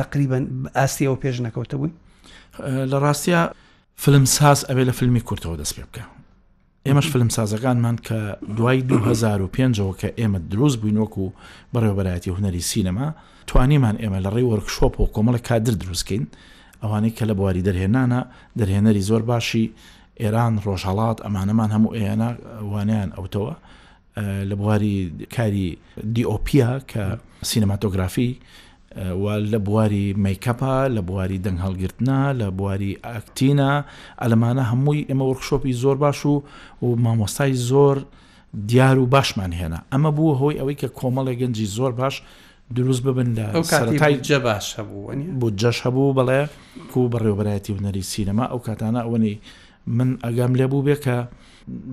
تقریبن 0.00 0.44
ئاسی 0.78 1.04
ئەو 1.08 1.16
پێش 1.22 1.36
نەکەوتە 1.46 1.76
بووی 1.80 1.92
لە 2.90 2.96
ڕاستە 3.04 3.38
فلم 4.04 4.24
ساز 4.36 4.58
ئەوێ 4.68 4.84
لە 4.88 4.92
فیلمی 4.98 5.20
کورتەوە 5.28 5.56
دەست 5.62 5.74
پێ 5.78 5.84
بکە 5.90 6.04
ئێمەش 6.88 7.06
فلم 7.12 7.28
سازەکانمان 7.36 7.96
کە 8.06 8.20
دوای 8.56 8.78
2005ەوە 8.90 9.94
کە 10.00 10.08
ئێمە 10.18 10.38
دروست 10.50 10.76
بووینۆک 10.80 11.14
و 11.18 11.32
بەڕێوەبەتی 11.74 12.28
هوەری 12.34 12.62
سینەما 12.70 13.08
توانیمان 13.50 13.96
ئێمە 14.02 14.18
لە 14.24 14.30
ڕێی 14.34 14.48
وەرکشۆپ 14.50 14.94
و 15.00 15.08
کۆمەڵە 15.14 15.40
کادر 15.48 15.74
دروستکەین 15.82 16.24
ئەوانەی 16.82 17.12
کە 17.16 17.24
لە 17.30 17.34
بواری 17.38 17.62
دەرهێنانە 17.68 18.20
دەرهێنەری 18.60 19.02
زۆر 19.08 19.22
باشی 19.32 19.66
ئێران 20.22 20.54
ڕۆژهڵات 20.66 21.18
ئەمانەمان 21.24 21.70
هەموو 21.74 21.94
ئێنا 21.98 22.30
وانیان 22.72 23.10
ئەوتەوە 23.16 23.52
لە 24.50 24.54
بواری 24.60 24.96
کاری 25.36 25.68
دیOPیا 26.16 26.70
کە 26.90 27.02
سینەماتۆگرافی 27.50 28.30
لە 29.52 29.58
بواری 29.58 30.14
مەیکەپە 30.16 30.88
لە 30.96 31.02
بواری 31.06 31.38
دەنگ 31.44 31.58
هەڵگرتنا 31.66 32.32
لە 32.40 32.50
بواری 32.56 32.98
ئەکتینە 33.04 33.72
ئەلمانە 34.22 34.62
هەمووی 34.70 35.06
ئێمە 35.08 35.24
وەرخشۆپی 35.30 35.72
زۆر 35.82 35.96
باش 35.96 36.26
و 36.26 36.42
و 36.82 36.96
مامۆستای 36.96 37.52
زۆر 37.52 37.96
دیار 38.68 38.98
و 38.98 39.06
باشمان 39.06 39.52
هێنا 39.52 39.80
ئەمە 39.92 40.10
بوو 40.16 40.34
هۆی 40.40 40.56
ئەوەی 40.58 40.76
کە 40.80 40.88
کۆمەڵی 40.98 41.34
گەنجی 41.40 41.64
زۆر 41.76 41.92
باش 41.92 42.22
دروست 42.74 43.02
ببن 43.02 43.34
لە 43.36 43.62
سەرای 43.66 44.18
جە 44.28 44.38
باش 44.46 44.74
هەبوو 44.78 45.40
بۆ 45.40 45.48
جەش 45.60 45.78
هەبوو 45.86 46.14
بەڵێ 46.18 46.40
کو 46.92 47.08
بەڕێوبەتی 47.12 47.72
ونەری 47.76 48.02
سینەما 48.12 48.44
ئەو 48.52 48.58
کاتانە 48.66 49.00
ئەوەی 49.04 49.36
من 49.86 50.18
ئەگەم 50.24 50.52
لێ 50.58 50.66
بوو 50.66 50.82
بێ 50.86 50.96
کە 51.04 51.16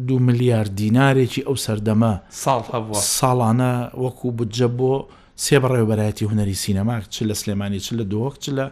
دو 0.08 0.20
ملیار 0.28 0.68
دینارێکی 0.82 1.42
ئەو 1.48 1.56
سەردەمە 1.66 2.14
ساڵ 2.46 2.62
هەبوو 2.74 3.00
ساڵانە 3.20 3.74
وەکو 4.04 4.28
بجە 4.38 4.68
بۆ 4.80 4.96
سێ 5.46 5.56
بەڕێوەبەتی 5.64 6.24
هوەری 6.30 6.58
سینەما 6.64 6.98
چ 7.14 7.24
لە 7.30 7.34
سلێمانی 7.42 7.80
چ 7.86 7.90
لە 8.00 8.04
دۆک 8.14 8.34
چ 8.44 8.46
لە 8.58 8.66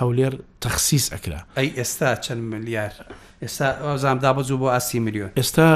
هەولێر 0.00 0.34
تەخصیس 0.64 1.06
ئەکرا 1.14 1.40
ئەی 1.58 1.68
ئێستا 1.78 2.10
چەند 2.24 2.42
ملیار 2.52 2.92
ئێستا 3.44 3.68
زامدا 4.02 4.30
بەزوو 4.36 4.58
بۆ 4.62 4.68
ئاسی 4.74 4.98
میلیۆن 5.06 5.30
ئێستا 5.40 5.68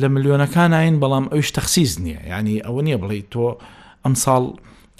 لە 0.00 0.06
ملیۆنەکان 0.14 0.70
ئاین 0.78 0.96
بەڵام 1.02 1.26
ئەوش 1.32 1.48
تەخصیز 1.58 1.92
نییە 2.04 2.20
ینی 2.32 2.56
ئەوە 2.66 2.80
نییە 2.86 2.98
بڵێ 3.02 3.18
تۆ 3.32 3.46
ئەم 4.04 4.14
ساڵ 4.24 4.44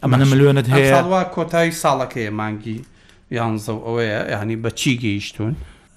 ئەمەە 0.03 0.27
ملیۆنت 0.33 0.67
هەیە 0.75 1.01
کۆتایی 1.37 1.73
ساڵەکەی 1.83 2.29
مانگی 2.41 2.79
یان 3.39 3.55
زە 3.65 3.73
ئەوەیە 3.87 4.21
ینی 4.35 4.57
بە 4.65 4.71
چی 4.81 4.93
گەیشتون 5.05 5.53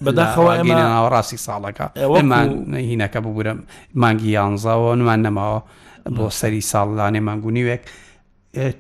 بەداخەوە 0.06 0.52
ئەمەڕاستی 0.60 1.38
ساڵەکە 1.48 1.86
ئەوەمانهینەکە 2.02 3.20
ببوورم 3.26 3.60
مانگی 4.02 4.30
یانزاەوە 4.38 4.92
نوان 5.02 5.20
نەماوە 5.26 5.60
بۆ 6.18 6.26
سەری 6.40 6.62
ساڵ 6.72 6.88
لاانێ 6.98 7.22
مانگونیوێک 7.30 7.84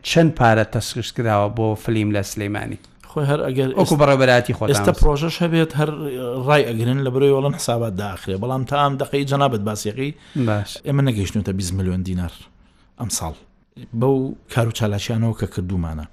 چەند 0.02 0.32
پارە 0.36 0.66
تەسخش 0.72 1.14
کراوە 1.16 1.48
بۆ 1.58 1.76
فلیم 1.76 2.10
لە 2.18 2.22
سلەیمانی 2.32 2.80
خۆی 3.12 3.26
هەر 3.32 3.40
ئەگەر 3.48 3.70
ئۆکو 3.80 3.96
بەڕێبەراتی 4.02 4.54
خۆ 4.58 4.64
ئێستا 4.72 4.94
پرۆژەش 5.02 5.36
هەبێت 5.44 5.72
هەر 5.80 5.90
ڕای 6.48 6.64
ئەگرن 6.70 7.00
لە 7.06 7.10
بەرەوەی 7.14 7.34
وەڵەن 7.36 7.56
حسابات 7.60 7.94
داخرێ 8.02 8.36
بەڵام 8.44 8.64
تا 8.70 8.76
ئەم 8.84 8.94
دقی 9.02 9.26
جەنابەت 9.32 9.62
باسیقی 9.70 10.10
باش 10.48 10.72
ئێمە 10.88 11.02
نەگەیشتنتە 11.10 11.52
20 11.54 11.78
میلیۆن 11.78 12.02
دینار 12.04 12.34
ئەم 13.00 13.10
ساڵ 13.18 13.34
بەو 14.00 14.36
کار 14.54 14.68
و 14.68 14.72
چالاچیانەوە 14.80 15.36
کە 15.40 15.48
کردومانە 15.56 16.06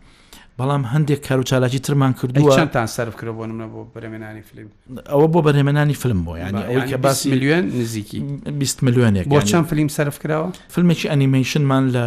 بەڵام 0.62 0.84
هەندێک 0.94 1.20
کار 1.28 1.38
و 1.40 1.42
چالاکی 1.50 1.78
ترمان 1.86 2.12
کردووەتان 2.20 2.86
سرف 2.96 3.14
کرد 3.20 3.30
بۆ 3.38 3.44
نمە 3.50 3.66
بۆ 3.72 3.80
بەرهێنانی 3.94 4.42
فلم 4.50 4.68
ئەوە 5.12 5.26
بۆ 5.32 5.38
بەرهێمەانی 5.46 5.96
فلم 6.02 6.20
بۆ 6.26 6.32
ینی 6.42 6.62
ئەوەی 6.68 6.88
کە 6.90 6.96
باس 7.04 7.26
میلیۆن 7.32 7.64
نزیکی 7.80 8.20
20 8.60 8.84
میلیۆنێک 8.86 9.24
بۆ 9.30 9.40
چەند 9.50 9.66
فلم 9.72 9.88
سرف 9.88 10.16
کراوە 10.22 10.50
فلمێکی 10.74 11.06
ئەنیمەیشنمان 11.12 11.84
لە 11.94 12.04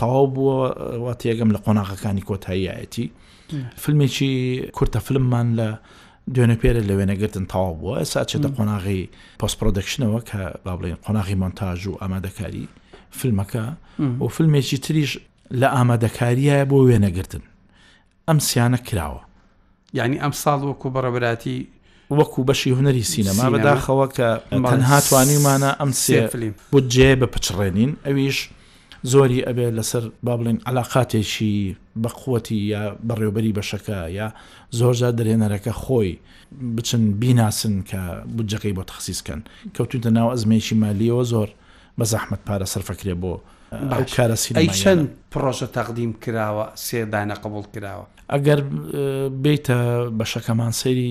تەواو 0.00 0.26
بووەوە 0.34 1.14
تێگەم 1.22 1.50
لە 1.54 1.58
قۆناغەکانی 1.66 2.22
کۆتاییەتی 2.28 3.06
فلمێکی 3.82 4.32
کورتە 4.76 4.98
فلممان 5.06 5.48
لە 5.60 5.68
دوێنە 6.34 6.56
پێرە 6.62 6.82
لە 6.88 6.94
وێنەگرتن 6.98 7.44
تەواو 7.52 7.74
بووە 7.80 7.94
ئەسا 8.00 8.22
چێتە 8.30 8.48
قۆناغی 8.56 9.02
پۆسپۆدەکشنەوە 9.40 10.20
کە 10.28 10.40
با 10.64 10.72
بڵێن 10.78 10.98
قۆناغی 11.06 11.34
مۆنتاژ 11.42 11.80
و 11.90 11.92
ئامادەکاری 12.02 12.64
فیلمەکە 13.20 13.64
و 14.22 14.28
فیلمێکی 14.36 14.78
تریش 14.86 15.12
لە 15.60 15.66
ئامادەکاریە 15.76 16.56
بۆ 16.70 16.78
وێنەگرتن 16.88 17.44
ئەم 18.28 18.38
سیانە 18.40 18.76
کراوە 18.86 19.20
یعنی 19.94 20.16
ئەم 20.22 20.32
ساڵ 20.42 20.60
وەکو 20.68 20.88
بەڕەبراتی 20.94 21.58
وەکو 22.10 22.42
بەشی 22.50 22.68
هوەری 22.76 23.04
سینەما 23.12 23.44
بەداخەوە 23.54 24.06
کە 24.16 24.28
تەنهاتوانیمانە 24.50 25.70
ئەم 25.80 25.92
سێفلیم 26.04 26.54
بودجێ 26.72 27.10
بە 27.20 27.26
پچڕێنین 27.34 27.92
ئەویش 28.06 28.38
زۆری 29.12 29.44
ئەبێ 29.48 29.66
لەسەر 29.78 30.02
با 30.24 30.34
بڵێن 30.38 30.58
علااقاتێکی 30.68 31.76
بەقوەتی 32.02 32.58
یا 32.72 32.82
بەڕێوبەری 33.08 33.56
بەشەکە 33.58 33.98
یا 34.18 34.28
زۆرجار 34.78 35.12
درێنەرەکە 35.18 35.72
خۆی 35.82 36.14
بچن 36.76 37.02
بیناسن 37.20 37.74
کە 37.90 38.00
بودجەکەی 38.36 38.74
بۆ 38.76 38.82
تخصیسکەن 38.90 39.40
کەوتوتە 39.76 40.10
ناو 40.16 40.28
ئەزمێکی 40.34 40.74
مالیەوە 40.82 41.22
زۆر 41.32 41.48
بە 41.98 42.04
زەحمت 42.12 42.40
پارە 42.46 42.66
سەرفەکرێ 42.74 43.14
بۆ 43.22 43.34
ئەی 43.72 44.68
چەند 44.78 45.06
پرۆژە 45.32 45.66
تەقدیم 45.76 46.12
کراوە 46.22 46.66
سێدانە 46.86 47.36
قبول 47.44 47.64
کراوە 47.74 48.06
ئەگەر 48.32 48.60
بیتە 49.44 49.78
بەشەکەمان 50.18 50.72
سەیری 50.80 51.10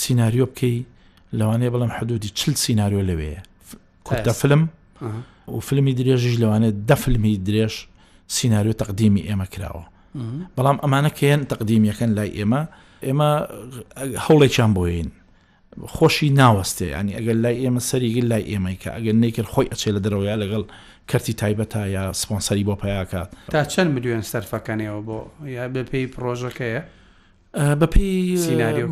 سینناریۆ 0.00 0.46
بکەی 0.52 0.76
لەوانەیە 1.38 1.70
بەڵام 1.74 1.90
حدودی 1.98 2.30
چل 2.38 2.54
سینناریۆ 2.64 3.02
لەوەیە 3.10 3.40
کوردە 4.06 4.32
فلم 4.40 4.62
و 5.56 5.60
فلمی 5.60 5.94
درێژیش 6.00 6.36
لەوانێت 6.42 6.76
دە 6.88 6.94
فلمی 7.02 7.38
درێژ 7.48 7.72
سینناریۆ 8.28 8.72
تەقدیمی 8.82 9.22
ئێمە 9.28 9.46
کراوە 9.54 9.84
بەڵام 10.56 10.76
ئەمانە 10.82 11.10
کێن 11.18 11.40
تەقدیمیەکەن 11.52 12.10
لای 12.16 12.30
ئێمە 12.38 12.62
ئێمە 13.06 13.30
هەوڵێکیان 14.24 14.72
بۆین 14.76 15.10
خۆشی 15.94 16.28
ناوەستێ 16.40 16.86
ینی 16.94 17.12
ئەگەر 17.18 17.36
لای 17.44 17.56
ئێمە 17.64 17.80
سەریگەل 17.90 18.26
لای 18.32 18.44
ئێمەیکە 18.52 18.90
ئەگەر 18.96 19.14
نەیکرد 19.22 19.48
خۆی 19.54 19.68
ئەچێ 19.72 19.90
لە 19.96 20.00
دەرەوەیا 20.04 20.36
لەگەڵ 20.42 20.64
کەرتی 21.10 21.34
تایبەتە 21.42 22.14
سپۆنسەری 22.22 22.64
بۆ 22.68 22.74
پیاکات 22.82 23.28
تا 23.50 23.64
چەند 23.72 23.90
ملیۆن 23.96 24.22
سەرفەکانەوە 24.32 25.00
بۆ 25.08 25.18
یا 25.48 25.64
بەپی 25.74 26.04
پرۆژەکەیە 26.14 26.82
بەپی 27.82 28.14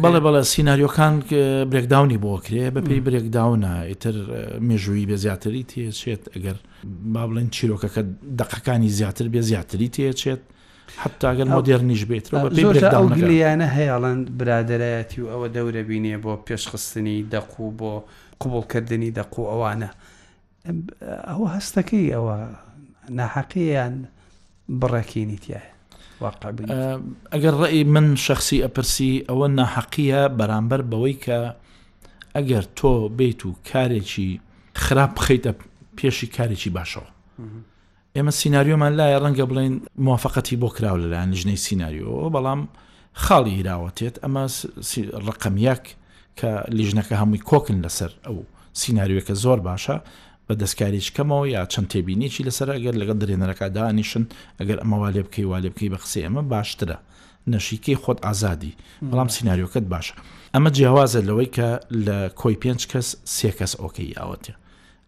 بەڵێ 0.03 0.21
بەڵە 0.27 0.43
سینناریۆکان 0.53 1.15
برێکداونی 1.71 2.19
بۆکرێ 2.25 2.65
بەپی 2.77 3.01
برێکداونە 3.07 3.73
ئیتر 3.91 4.17
مێژووی 4.69 5.07
بێ 5.09 5.17
زیاتری 5.25 5.63
تێچێت 5.71 6.23
ئەگەر 6.35 6.57
با 7.15 7.23
بڵێن 7.29 7.49
چیرۆکەکە 7.57 8.03
دقەکانی 8.41 8.89
زیاتر 8.99 9.27
بێ 9.35 9.41
زیاتری 9.51 9.89
تێچێت 9.97 10.43
حتاگەر 11.03 11.47
مۆدررنیش 11.57 12.03
بێتەوە 12.11 12.49
گلیانە 13.21 13.69
هەیەڵند 13.77 14.25
برادایەتی 14.41 15.19
و 15.23 15.27
ئەوە 15.33 15.49
دەورە 15.57 15.83
بینێ 15.89 16.15
بۆ 16.25 16.33
پێشخستنی 16.47 17.19
دەق 17.33 17.51
و 17.61 17.69
بۆ 17.81 17.93
قوبڵکردنی 18.41 19.11
دەق 19.19 19.35
و 19.39 19.45
ئەوانە 19.51 19.91
ئەوە 21.29 21.49
هەستەکەی 21.57 22.13
ئەوە 22.15 22.37
ناحەقییان 23.19 23.95
بڕێکینی 24.81 25.39
تایە 25.45 25.63
ئەگەر 27.35 27.55
ڕێی 27.63 27.85
من 27.95 28.07
شخصی 28.25 28.63
ئەپرسی 28.65 29.13
ئەوە 29.29 29.47
ناحەقیە 29.59 30.21
بەرامبەر 30.39 30.81
بەوەی 30.91 31.17
کە 31.25 31.39
ئەگەر 32.37 32.65
تۆ 32.79 32.93
بیت 33.19 33.41
و 33.47 33.51
کارێکی 33.71 34.31
خراپ 34.85 35.11
بخیتە 35.19 35.53
پێشی 35.99 36.27
کارێکی 36.37 36.71
باشەوە 36.79 37.09
ئێمە 38.17 38.33
سناریۆمان 38.41 38.93
لایە 38.99 39.19
ڕەنگە 39.25 39.45
بڵین 39.51 39.75
موافقەتی 40.07 40.57
بۆ 40.63 40.69
کراو 40.77 40.97
لەلایەن 41.03 41.33
ژنەی 41.41 41.63
سناریۆ 41.67 42.13
بەڵام 42.35 42.61
خاڵی 43.25 43.55
هیراوەتێت 43.59 44.15
ئەمە 44.23 44.43
ڕقەمیەک 45.27 45.85
کە 46.39 46.51
لیژنەکە 46.79 47.15
هەمووی 47.21 47.45
کۆکن 47.51 47.79
لەسەر 47.85 48.13
ئەو 48.27 48.37
سناریوەکە 48.81 49.35
زۆر 49.45 49.59
باشە 49.69 49.97
بە 50.49 50.55
دەستکاریشکەمەوە 50.63 51.47
یا 51.57 51.63
چەند 51.73 51.89
تێبینێکی 51.93 52.47
لەسەر 52.49 52.69
ئەگەر 52.77 52.95
لەگە 53.01 53.15
درێنەرەکە 53.21 53.67
دانیشن 53.77 54.25
ئەگەر 54.61 54.79
ئەمە 54.83 54.97
والێ 55.03 55.21
بکەی 55.27 55.47
والێ 55.53 55.69
بکەی 55.75 55.89
بە 55.93 55.99
قسە 56.05 56.19
ئەمە 56.27 56.43
باشترە 56.53 56.97
نەشیکەی 57.53 57.97
خۆت 58.03 58.19
ئازادی 58.27 58.73
بەڵام 59.11 59.29
سناریۆکەت 59.37 59.87
باشە 59.95 60.15
ئەمە 60.55 60.71
جیاوازە 60.77 61.21
لەوەی 61.29 61.49
کە 61.57 61.69
لە 62.07 62.17
کۆی 62.41 62.57
پێنج 62.63 62.81
کەس 62.93 63.09
سێ 63.37 63.51
کەس 63.59 63.73
ئۆکەی 63.81 64.11
ئاوەتێ 64.19 64.55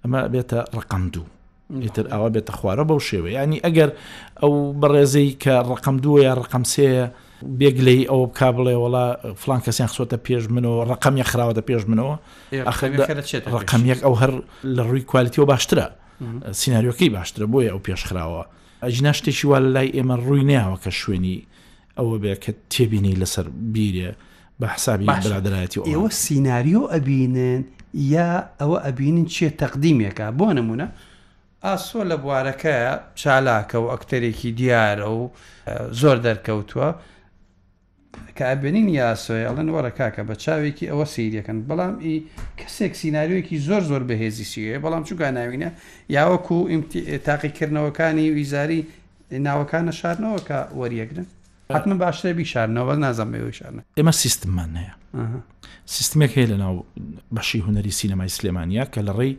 ئەمە 0.03 0.21
بێتە 0.33 0.61
ڕقم 0.79 1.05
دوو 1.15 1.27
ئیتر 1.85 2.07
ئەوە 2.13 2.29
بێتە 2.35 2.53
خوارە 2.59 2.85
بەو 2.91 3.01
شێوە 3.09 3.29
ینی 3.39 3.59
ئەگەر 3.67 3.91
ئەو 4.41 4.53
بەڕێزەی 4.81 5.29
کە 5.43 5.55
ڕقم 5.73 5.97
دووە 6.05 6.19
یا 6.29 6.33
ڕقم 6.41 6.65
سەیە 6.75 7.07
بێگلی 7.43 8.07
ئەوە 8.11 8.27
بک 8.29 8.41
بڵێ 8.57 8.75
وڵا 8.83 9.07
فلان 9.43 9.61
کەسیان 9.67 9.89
خسۆتە 9.93 10.17
پێش 10.27 10.45
منەوە 10.55 10.83
ڕقمیە 10.91 11.25
خراوەتە 11.33 11.63
پێش 11.69 11.83
منەوە 11.91 12.17
ڕقمیەک 13.61 14.01
ئەو 14.05 14.15
هەر 14.21 14.33
لە 14.77 14.83
ڕووی 14.89 15.01
کوالیتیەوە 15.11 15.47
باشترە 15.53 15.87
سناریۆکەی 16.61 17.11
باشترە 17.17 17.47
بۆیە 17.53 17.71
ئەو 17.75 17.81
پێشخراوە 17.89 18.43
ئەجینا 18.85 19.13
شتێکی 19.19 19.45
وا 19.51 19.59
لە 19.65 19.69
لای 19.75 19.89
ئێمە 19.97 20.17
ڕووی 20.25 20.43
نیاوە 20.51 20.77
کە 20.85 20.91
شوێنی 21.01 21.39
ئەوە 21.99 22.17
بێ 22.23 22.35
کە 22.45 22.53
تێبینی 22.73 23.15
لەسەر 23.21 23.47
بیرێ 23.75 24.11
بە 24.61 24.67
حسابی 24.75 25.07
برادایەتی 25.25 25.81
ئێوە 25.93 26.09
سینناریۆ 26.25 26.83
ئەبینن 26.93 27.61
یا 28.15 28.31
ئەوە 28.61 28.79
ئەبینن 28.87 29.27
چیە 29.35 29.51
تەقدیمێکە 29.61 30.27
بۆ 30.39 30.47
نمونە 30.59 30.87
ئاسۆ 31.65 32.01
لە 32.11 32.17
بوارەکە 32.23 32.77
چالاکە 33.21 33.75
و 33.83 33.87
ئەکتەرێکی 33.93 34.51
دیارە 34.59 35.09
و 35.19 35.23
زۆر 36.01 36.17
دەرکەوتووە 36.27 36.89
کابێنین 38.39 38.89
یاسۆی 39.01 39.47
ئەڵەن 39.49 39.69
وەرە 39.75 39.91
کاکە 39.99 40.23
بە 40.29 40.35
چاوێکی 40.45 40.91
ئەوە 40.91 41.07
سیریەکەن 41.15 41.59
بەڵام 41.69 41.95
ئی 42.07 42.17
کەسێک 42.61 42.93
سینناریوەکی 43.01 43.57
زۆر 43.69 43.83
زۆر 43.91 44.03
بەهێزی 44.11 44.47
سیە 44.53 44.77
بەڵام 44.85 45.03
چوکە 45.09 45.27
ناوینە 45.39 45.71
یاوەکو 46.17 46.57
تاقیکردنەوەکانی 47.29 48.27
ویزاری 48.39 48.81
ناوەکانە 49.47 49.93
شارنەوە 50.01 50.41
کە 50.49 50.59
وەریەکرن 50.81 51.27
حتممە 51.75 51.97
باشتر 52.05 52.33
بیشارنەوە 52.41 52.95
نازانم 53.05 53.31
بێوەشارە 53.35 53.81
ئێمە 53.99 54.13
سیستممان 54.23 54.71
هەیە 54.81 54.95
سیستمێک 55.97 56.33
هەیە 56.39 56.49
لە 56.53 56.57
ناو 56.65 56.75
بەشی 57.37 57.61
هوەری 57.67 57.93
سینەمای 58.01 58.31
سلێمانیا 58.37 58.85
کە 58.93 59.01
لە 59.09 59.13
ڕێی 59.19 59.35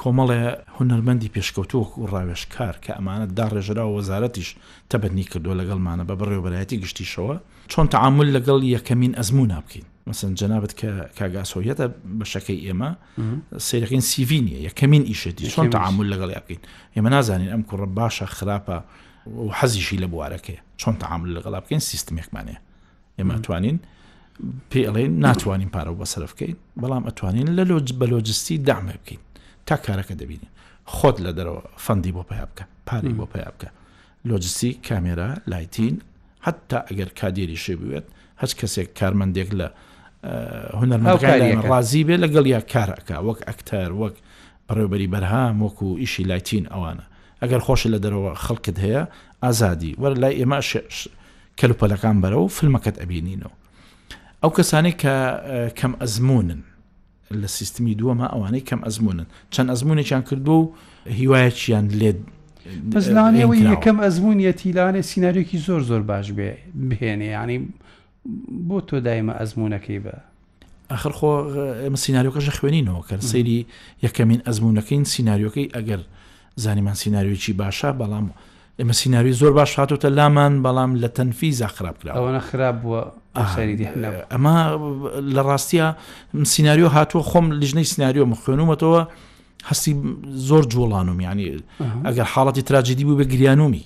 کۆمەڵێ 0.00 0.40
هوەرمەندی 0.76 1.32
پێشکەوتوک 1.34 1.90
و 2.00 2.04
ڕاوێشکار 2.12 2.74
کە 2.84 2.92
ئەمانە 2.96 3.26
دا 3.38 3.46
ڕێژرا 3.54 3.84
وەزارەتیش 3.96 4.48
تەبەتنی 4.90 5.24
کردو 5.32 5.58
لەگەڵمانە 5.60 6.02
بە 6.08 6.14
بڕێوبەرایەتی 6.20 6.76
گشتیشەوە 6.84 7.36
چۆن 7.72 7.88
تعامل 7.90 8.26
لەگەڵ 8.36 8.58
یەکەمین 8.76 9.12
ئەزممونا 9.18 9.60
بکەین 9.64 9.86
مەسن 10.08 10.32
جەنابەت 10.40 10.72
کە 10.80 10.90
کاگاسۆیەتە 11.18 11.86
بەشەکەی 12.18 12.58
ئێمە 12.66 12.90
سیرەکەین 13.68 14.00
سیڤینیە 14.10 14.58
یەکەمین 14.68 15.04
ئیشێتی 15.10 15.46
چۆن 15.54 15.68
تعامل 15.76 16.06
لەگەڵ 16.12 16.30
یاکەین 16.38 16.60
ئێمە 16.96 17.10
نازانین 17.16 17.50
ئەم 17.54 17.62
کوڕە 17.68 17.86
باشە 17.98 18.26
خراپە 18.36 18.78
و 19.42 19.50
حەزیشی 19.58 19.98
لە 20.02 20.06
بوارەکەی 20.12 20.58
چۆن 20.80 20.94
تعامل 21.02 21.30
لەگەڵا 21.36 21.58
بکەین 21.64 21.80
سیستمێکمانەیە 21.90 22.58
ئێمە 23.18 23.38
توانین 23.42 23.78
پێڵێن 24.72 25.12
ناتوانین 25.26 25.70
پارە 25.76 25.88
و 25.90 25.98
بەسەرف 26.04 26.32
بکەین 26.34 26.54
بەڵام 26.80 27.02
ئەتوانین 27.08 27.48
لە 27.58 27.62
لۆج 27.70 27.92
بەلۆجستی 28.00 28.56
دامە 28.68 28.94
بکەین 29.00 29.20
تا 29.66 29.76
کارەکە 29.86 30.14
دەبینین 30.20 30.50
خۆت 30.86 31.16
لە 31.26 31.32
دەرەوە 31.38 31.62
فەندی 31.86 32.12
بۆ 32.16 32.22
پیا 32.30 32.46
بکە 32.50 32.64
پارەی 32.88 33.14
بۆ 33.18 33.24
پیا 33.32 33.50
بکە 33.54 33.68
لۆجستی 34.30 34.72
کامێرا 34.88 35.30
لایتین 35.46 36.00
حتا 36.46 36.82
ئەگەر 36.90 37.10
کادێری 37.20 37.56
شێ 37.64 37.72
بوێت 37.80 38.02
هەچ 38.42 38.52
کەسێک 38.60 38.88
کارمەندێک 39.00 39.50
لە 39.60 39.68
هوەرمەڕازی 40.76 42.06
بێ 42.06 42.16
لەگەڵ 42.24 42.46
یا 42.54 42.60
کارەکە 42.72 43.14
وەک 43.28 43.38
ئەکتەر 43.48 43.90
وەک 44.00 44.14
بەڕێوبەری 44.68 45.10
بەرهام 45.14 45.56
وەکو 45.64 45.88
ئیشی 46.02 46.22
لایتین 46.30 46.64
ئەوانە 46.72 47.02
ئەگەر 47.42 47.60
خۆشە 47.66 47.86
لە 47.94 47.98
دەرەوە 48.04 48.30
خەڵکت 48.44 48.76
هەیە 48.84 49.02
ئازادی 49.44 49.92
وەرە 50.02 50.16
لای 50.22 50.38
ئێمە 50.44 50.58
کەلوپەلەکان 51.60 52.16
بەرە 52.22 52.36
و 52.42 52.48
فلمەکەت 52.56 52.96
ئەبینینەوە 53.02 53.54
ئەو 54.42 54.50
کەسانی 54.56 54.92
کە 55.02 55.14
کەم 55.78 55.92
ئەزمونن 56.02 56.60
لە 57.40 57.46
سیستمی 57.56 57.96
دووەمە 58.00 58.26
ئەوانەی 58.34 58.60
کەم 58.68 58.80
ئەزمونن 58.86 59.26
چەند 59.54 59.68
ئەزمونێکیان 59.72 60.22
کردو 60.30 60.52
و 60.62 60.70
هیوایەکیان 61.20 61.86
لێ 62.00 62.12
بەزانانیەوەی 62.92 63.62
یەکەم 63.72 63.96
ئەزمونیە 64.04 64.52
تیلانێ 64.60 65.02
سینەرێکی 65.10 65.58
زۆر 65.66 65.82
زۆر 65.90 66.02
باش 66.10 66.26
بێ 66.38 66.50
بهێنێ 66.88 67.30
ینی 67.36 67.58
بۆ 68.68 68.78
تۆ 68.88 68.96
دایمە 69.06 69.34
ئەزمونونەکەی 69.40 70.00
بە 70.04 70.14
ئەخر 70.90 71.12
خۆ 71.18 71.30
ئمە 71.86 71.98
سینناریۆکەژە 72.04 72.52
خوێنینەوە 72.58 73.02
کە 73.08 73.16
سەیری 73.30 73.60
یەکەمین 74.04 74.40
ئەزمونونەکەین 74.46 75.02
سینناریۆکەی 75.12 75.68
ئەگەر 75.76 76.00
زانیمان 76.64 76.96
سینناریۆکی 77.02 77.52
باشە 77.60 77.90
بەڵام 78.00 78.26
ئمە 78.80 78.92
سینناوی 79.00 79.32
زۆر 79.40 79.52
باش 79.58 79.70
هاتوتە 79.80 80.08
لامان 80.18 80.52
بەڵام 80.64 80.90
لە 81.02 81.08
تەنفی 81.16 81.52
زاخراب 81.60 81.96
کرا 81.98 82.12
ئەوەنە 82.18 82.42
خراپ 82.48 82.76
بووە 82.82 83.02
ئەمە 84.32 84.56
لە 85.36 85.42
ڕاستیە 85.48 85.88
سینناریۆ 86.52 86.88
هاتووە 86.96 87.22
خۆم 87.30 87.46
لیژنەی 87.60 87.86
سینناریۆ 87.92 88.24
مخێنومەتەوە 88.32 89.00
هەستی 89.70 89.92
زۆر 90.48 90.64
جوڵانم 90.72 91.18
ینی 91.26 91.48
ئەگەر 92.06 92.26
حاڵەتی 92.34 92.62
تراجدی 92.68 93.04
بوو 93.06 93.18
بە 93.22 93.26
گریانومی 93.32 93.84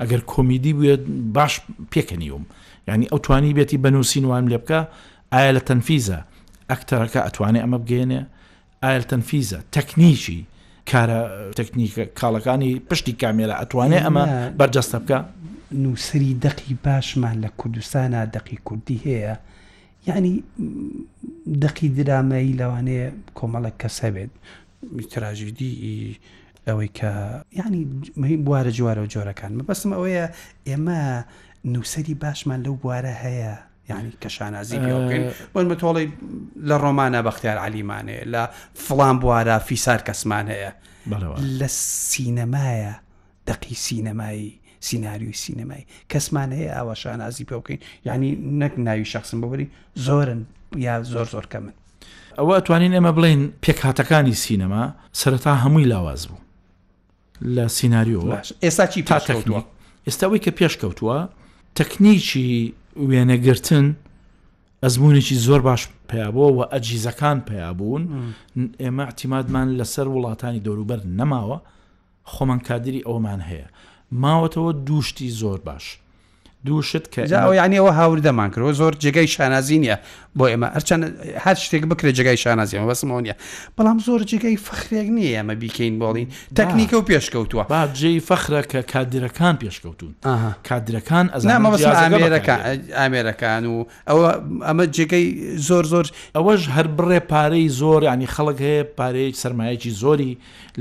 ئەگەر 0.00 0.20
کۆمیدی 0.32 0.72
بێت 0.78 1.02
باش 1.36 1.54
پێکەنیوم 1.92 2.44
ینی 2.88 3.06
ئەو 3.12 3.18
توانی 3.26 3.54
بێتی 3.56 3.78
بەنووسینوان 3.84 4.44
لێ 4.52 4.58
بکە 4.62 4.80
ئایا 5.32 5.50
لە 5.56 5.62
تەنفیزە 5.68 6.18
ئەکتەرەکە 6.70 7.20
ئەتوانێت 7.26 7.62
ئەمە 7.64 7.78
بگەێنێ 7.84 8.20
ئایل 8.84 9.02
تەنفیزە 9.12 9.58
تەکنیکی 9.76 10.40
کارە 10.90 11.20
تەکنیکە 11.58 12.04
کاڵەکانی 12.20 12.70
پشتی 12.88 13.14
کامێرە 13.22 13.54
ئەتوانێت 13.60 14.02
ئەمە 14.06 14.24
بەرجەستە 14.58 14.98
بکە 15.02 15.18
نووسری 15.82 16.34
دەقی 16.46 16.74
باشمان 16.84 17.36
لە 17.44 17.48
کوردستانە 17.60 18.20
دەقی 18.36 18.58
کوردی 18.66 18.98
هەیە 19.06 19.34
ینی 20.08 20.34
دەقی 21.62 21.88
درامایی 21.98 22.52
لەوانەیە 22.60 23.06
کۆمەڵک 23.38 23.74
کەسەبێت 23.82 24.32
تراژیدی 25.10 26.18
ئەوەی 26.68 26.90
کە 26.98 27.10
ینی 27.52 28.44
بوارە 28.44 28.70
جوارە 28.78 29.00
و 29.04 29.06
جۆرەکان 29.12 29.52
مەبەستم 29.58 29.92
ئەوەیە 29.98 30.26
ئێمە 30.68 31.00
نووسری 31.64 32.14
باشمان 32.14 32.60
لەو 32.66 32.74
بوارە 32.82 33.14
هەیە 33.24 33.54
یعنی 33.90 34.10
کە 34.22 34.28
شانازی 34.36 34.78
بکەین 34.78 35.22
بۆن 35.54 35.66
بە 35.70 35.74
تۆڵی 35.82 36.06
لە 36.68 36.76
ڕۆمانە 36.82 37.20
بەختیار 37.28 37.58
علیمانەیە 37.66 38.22
لە 38.32 38.42
فلان 38.86 39.16
بوارە 39.22 39.56
فیسار 39.66 40.00
کەسمان 40.08 40.46
هەیە 40.54 40.72
لە 41.60 41.68
سینەمایە 42.10 42.94
دقی 43.48 43.74
سینەمایی 43.86 44.60
سینناریوی 44.88 45.36
سینەمایی 45.44 45.84
کەسمان 46.12 46.50
هەیە 46.58 46.70
ئاوە 46.76 46.94
شانازی 47.02 47.44
پێ 47.48 47.54
بکەین 47.60 47.80
یعنی 48.04 48.28
نەک 48.60 48.72
ناوی 48.78 49.04
شخصم 49.04 49.38
بەوەری 49.42 49.66
زۆرن 50.06 50.40
یا 50.86 50.94
زۆر 51.12 51.26
زۆر 51.34 51.46
کە 51.52 51.56
من 51.64 51.72
ئەوە 52.38 52.54
ئەتوانین 52.56 52.92
ئێمە 52.96 53.12
بڵین 53.16 53.42
پێکهاتەکانی 53.64 54.36
سینەما 54.44 54.84
سەرەتا 55.20 55.52
هەمووی 55.62 55.84
لاواز 55.92 56.22
بوو 56.28 56.40
لە 57.54 57.64
سینناریۆ 57.76 58.20
ئێستا 58.64 58.86
چی 58.92 59.02
تا 59.08 59.18
تەکتووە 59.28 59.60
ئێستاەوەی 60.06 60.40
کە 60.44 60.50
پێشکەوتووە 60.58 61.18
تەکنیکی 61.78 62.72
وێنەگرتن 63.08 63.86
ئەزمونێکی 64.84 65.36
زۆر 65.46 65.60
باش 65.68 65.82
پیابووە 66.10 66.48
و 66.56 66.60
ئەجیزەکان 66.72 67.38
پیابوون 67.48 68.02
ئێمە 68.82 69.02
احتیمادمان 69.08 69.68
لەسەر 69.80 70.06
وڵاتانی 70.14 70.64
دەوروبەر 70.66 71.00
نەماوە 71.18 71.58
خۆمان 72.32 72.60
کادری 72.68 73.06
ئەومان 73.08 73.40
هەیە 73.50 73.68
ماوەتەوە 74.22 74.72
دووشتی 74.86 75.28
زۆر 75.40 75.58
باش 75.68 75.84
دووشت 76.66 77.04
کە 77.14 77.22
ینی 77.22 77.78
ئەوە 77.80 77.92
هاوردەمان 77.98 78.48
کردەوە 78.54 78.72
زۆر 78.80 78.92
جگەی 79.04 79.26
شانازی 79.34 79.78
نیە 79.84 79.96
بۆ 80.38 80.44
ئێمە 80.52 80.68
هەرچەند 80.76 81.04
هەر 81.44 81.54
شتێک 81.64 81.82
بکرێت 81.92 82.14
جگای 82.18 82.36
شانازی 82.36 82.76
ئەمە 82.78 82.88
بەسمەوە 82.90 83.22
نیە 83.26 83.34
بەڵام 83.78 83.98
زۆر 84.06 84.20
جگەی 84.32 84.56
فخرێک 84.66 85.08
نییە 85.16 85.32
ئەمە 85.40 85.54
بیکەین 85.62 85.94
بۆڵین 86.02 86.28
تەکنیکە 86.58 86.94
و 87.00 87.04
پێشکەوتووە 87.10 87.64
باجێی 87.74 88.20
فخرە 88.30 88.60
کە 88.70 88.80
کادرەکان 88.92 89.54
پێشکەوتون 89.62 90.12
کادرەکان 90.68 91.26
ئەمەەکان 91.36 92.58
ئامێرەکان 93.00 93.62
و 93.72 93.76
ئەوە 94.10 94.30
ئەمە 94.68 94.84
جگەی 94.98 95.26
زۆر 95.68 95.84
زۆر 95.92 96.06
ئەوەش 96.36 96.62
هەر 96.76 96.86
بڕێ 96.96 97.20
پارەی 97.32 97.68
زۆر 97.80 98.00
ینی 98.12 98.26
خەڵک 98.34 98.58
هەیە 98.66 98.82
پارەیە 98.98 99.36
سرمایەکی 99.42 99.90
زۆری 100.02 100.32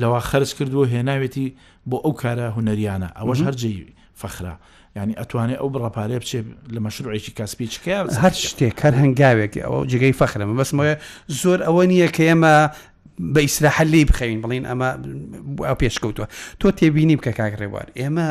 لەوە 0.01 0.19
خرج 0.29 0.53
کردو 0.57 0.85
هێناوێتی 0.93 1.47
بۆ 1.89 1.97
ئەو 2.05 2.13
کارە 2.21 2.47
هوەریانە 2.55 3.09
ئەوەش 3.17 3.41
هەرجێوی 3.47 3.93
فخرا. 4.21 4.55
ینی 5.01 5.13
ئەتوانێت 5.21 5.59
ئەو 5.61 5.67
بڕەپارێ 5.73 6.17
بچێت 6.23 6.45
لە 6.75 6.79
مەشروعێکی 6.85 7.31
کاسپیچکە 7.39 7.95
هەر 8.23 8.33
شتێک 8.47 8.75
هەر 8.85 8.93
هەنگاوێکی 9.01 9.61
ئەوە 9.65 9.79
جگەی 9.91 10.15
فەخرمە 10.21 10.55
بەسمەوە 10.59 10.93
زۆر 11.41 11.59
ئەوە 11.67 11.83
نییە 11.91 12.09
کە 12.15 12.23
ئێمە 12.29 12.53
بە 13.33 13.39
ئیسراحەلی 13.45 14.05
بخەوین 14.09 14.41
بڵین 14.43 14.63
ئەمە 14.69 14.87
ئەو 15.67 15.75
پێشکەوتووە 15.81 16.27
تۆ 16.59 16.67
تێبینی 16.79 17.15
بکە 17.19 17.31
کاکڕێوار 17.39 17.87
ئێمە 17.99 18.27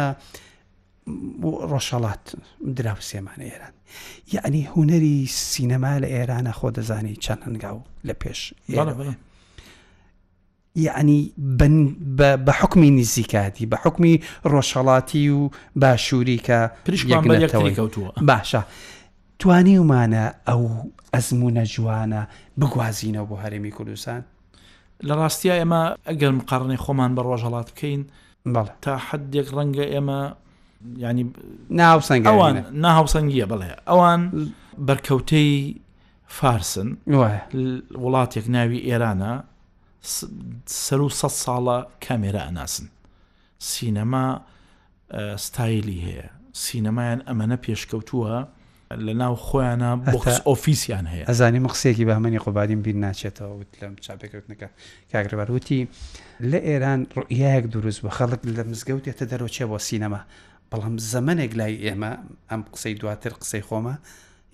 ڕۆژەڵات 1.70 2.24
دراوسێمانە 2.76 3.44
ئێران 3.50 3.74
یعنی 4.34 4.62
هوەری 4.72 5.16
سینەما 5.50 5.92
لە 6.02 6.08
ئێرانە 6.14 6.52
خۆ 6.58 6.68
دەزانی 6.76 7.14
چەند 7.24 7.40
هەنگاو 7.46 7.78
لە 8.08 8.14
پێش 8.24 8.40
یعنی 10.74 11.32
بە 12.46 12.50
حکمی 12.52 12.90
نزیکاتی 12.90 13.66
بە 13.72 13.76
حکمی 13.86 14.20
ڕۆژهڵاتی 14.46 15.28
و 15.28 15.48
باشووری 15.76 16.38
کە 16.38 16.58
پرشکەوتوە 16.86 18.12
باشە 18.22 18.58
توانی 19.38 19.78
ومانە 19.78 20.26
ئەو 20.48 20.62
ئەزمونە 21.14 21.64
جوانە 21.74 22.22
بگوازینەوە 22.60 23.28
بۆ 23.30 23.36
هەرێمی 23.44 23.70
کوردستان 23.78 24.24
لە 25.06 25.14
ڕاستیە 25.20 25.54
ئێمە 25.60 25.84
ئەگەر 26.10 26.32
مقارنەی 26.38 26.78
خۆمان 26.84 27.10
بە 27.16 27.22
ڕۆژهڵات 27.28 27.68
بکەین 27.74 28.00
تا 28.82 28.96
حدێک 28.98 29.48
ڕەنگە 29.56 29.84
ئێمە 29.94 30.20
ینی 30.96 31.24
ناوسەنگ 31.70 32.26
ئەوان 32.26 32.56
ناهاوسەنگیە 32.84 33.46
بڵێ 33.52 33.70
ئەوان 33.90 34.20
بەرکەوتەی 34.88 35.78
فارسن 36.38 36.88
وڵاتێک 38.02 38.46
ناوی 38.48 38.80
ئێرانە 38.90 39.32
سەر 40.66 41.00
و 41.00 41.08
سە 41.20 41.28
ساڵە 41.42 41.78
کامێرە 42.04 42.40
ئەناسن 42.46 42.86
سینەما 43.70 44.26
ستایلی 45.46 45.98
هەیە 46.06 46.26
سینەمایان 46.64 47.20
ئەمەنە 47.28 47.56
پێشکەوتووە 47.66 48.36
لە 49.06 49.12
ناو 49.22 49.34
خۆیانە 49.46 49.90
بۆکس 50.12 50.38
ئۆفیسیان 50.48 51.06
هەیە 51.12 51.24
ئەزانی 51.30 51.60
مەخسێکی 51.66 52.04
بەمەنی 52.08 52.42
قوباریم 52.44 52.80
بیر 52.84 52.96
ناچێتەوە 53.04 53.52
وت 53.58 53.72
لەم 53.82 53.94
چاپێککەوتنەکە 54.04 54.68
کاگربار 55.12 55.48
وتی 55.56 55.80
لە 56.50 56.58
ئێران 56.68 57.00
ڕیەک 57.16 57.64
دروست 57.74 58.00
بە 58.04 58.10
خەڵک 58.16 58.40
لە 58.56 58.62
مزگەوتێتە 58.70 59.24
دەرۆچێ 59.32 59.64
بۆ 59.70 59.78
سینەما 59.88 60.20
بەڵام 60.70 60.96
زەمنێک 61.12 61.52
لای 61.60 61.74
ئێمە 61.84 62.12
ئەم 62.50 62.60
قسەی 62.72 62.94
دواتر 63.00 63.32
قسەی 63.40 63.62
خۆمە 63.68 63.94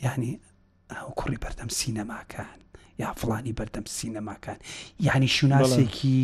یعنی 0.07 0.31
ئەو 0.97 1.09
کوڕی 1.21 1.39
بەردەم 1.43 1.69
سینەماکان 1.79 2.61
یا 3.01 3.13
فلانی 3.17 3.55
بەردەم 3.61 3.87
سینەماکان 4.01 4.57
یعنی 5.01 5.29
شوناسێکی 5.37 6.21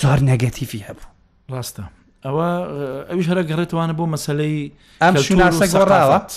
زۆر 0.00 0.18
نەگەتیفی 0.30 0.80
هەبوو 0.88 1.06
ڕاستە 1.54 1.84
ئەوە 2.26 2.48
ئەویش 3.10 3.26
هەرە 3.30 3.42
گەڕێتوانە 3.50 3.94
بۆ 3.98 4.04
مەسلەی 4.14 4.58
ئەم 5.04 5.14
شوناسە 5.26 5.64
گۆڕاوات 5.74 6.30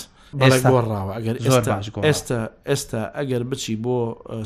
گۆڕاوە 0.72 1.12
ئەگەر 1.18 1.36
ئێستا 2.08 2.38
ئێستا 2.68 3.00
ئەگەر 3.18 3.42
بچی 3.50 3.74
بۆ 3.84 3.96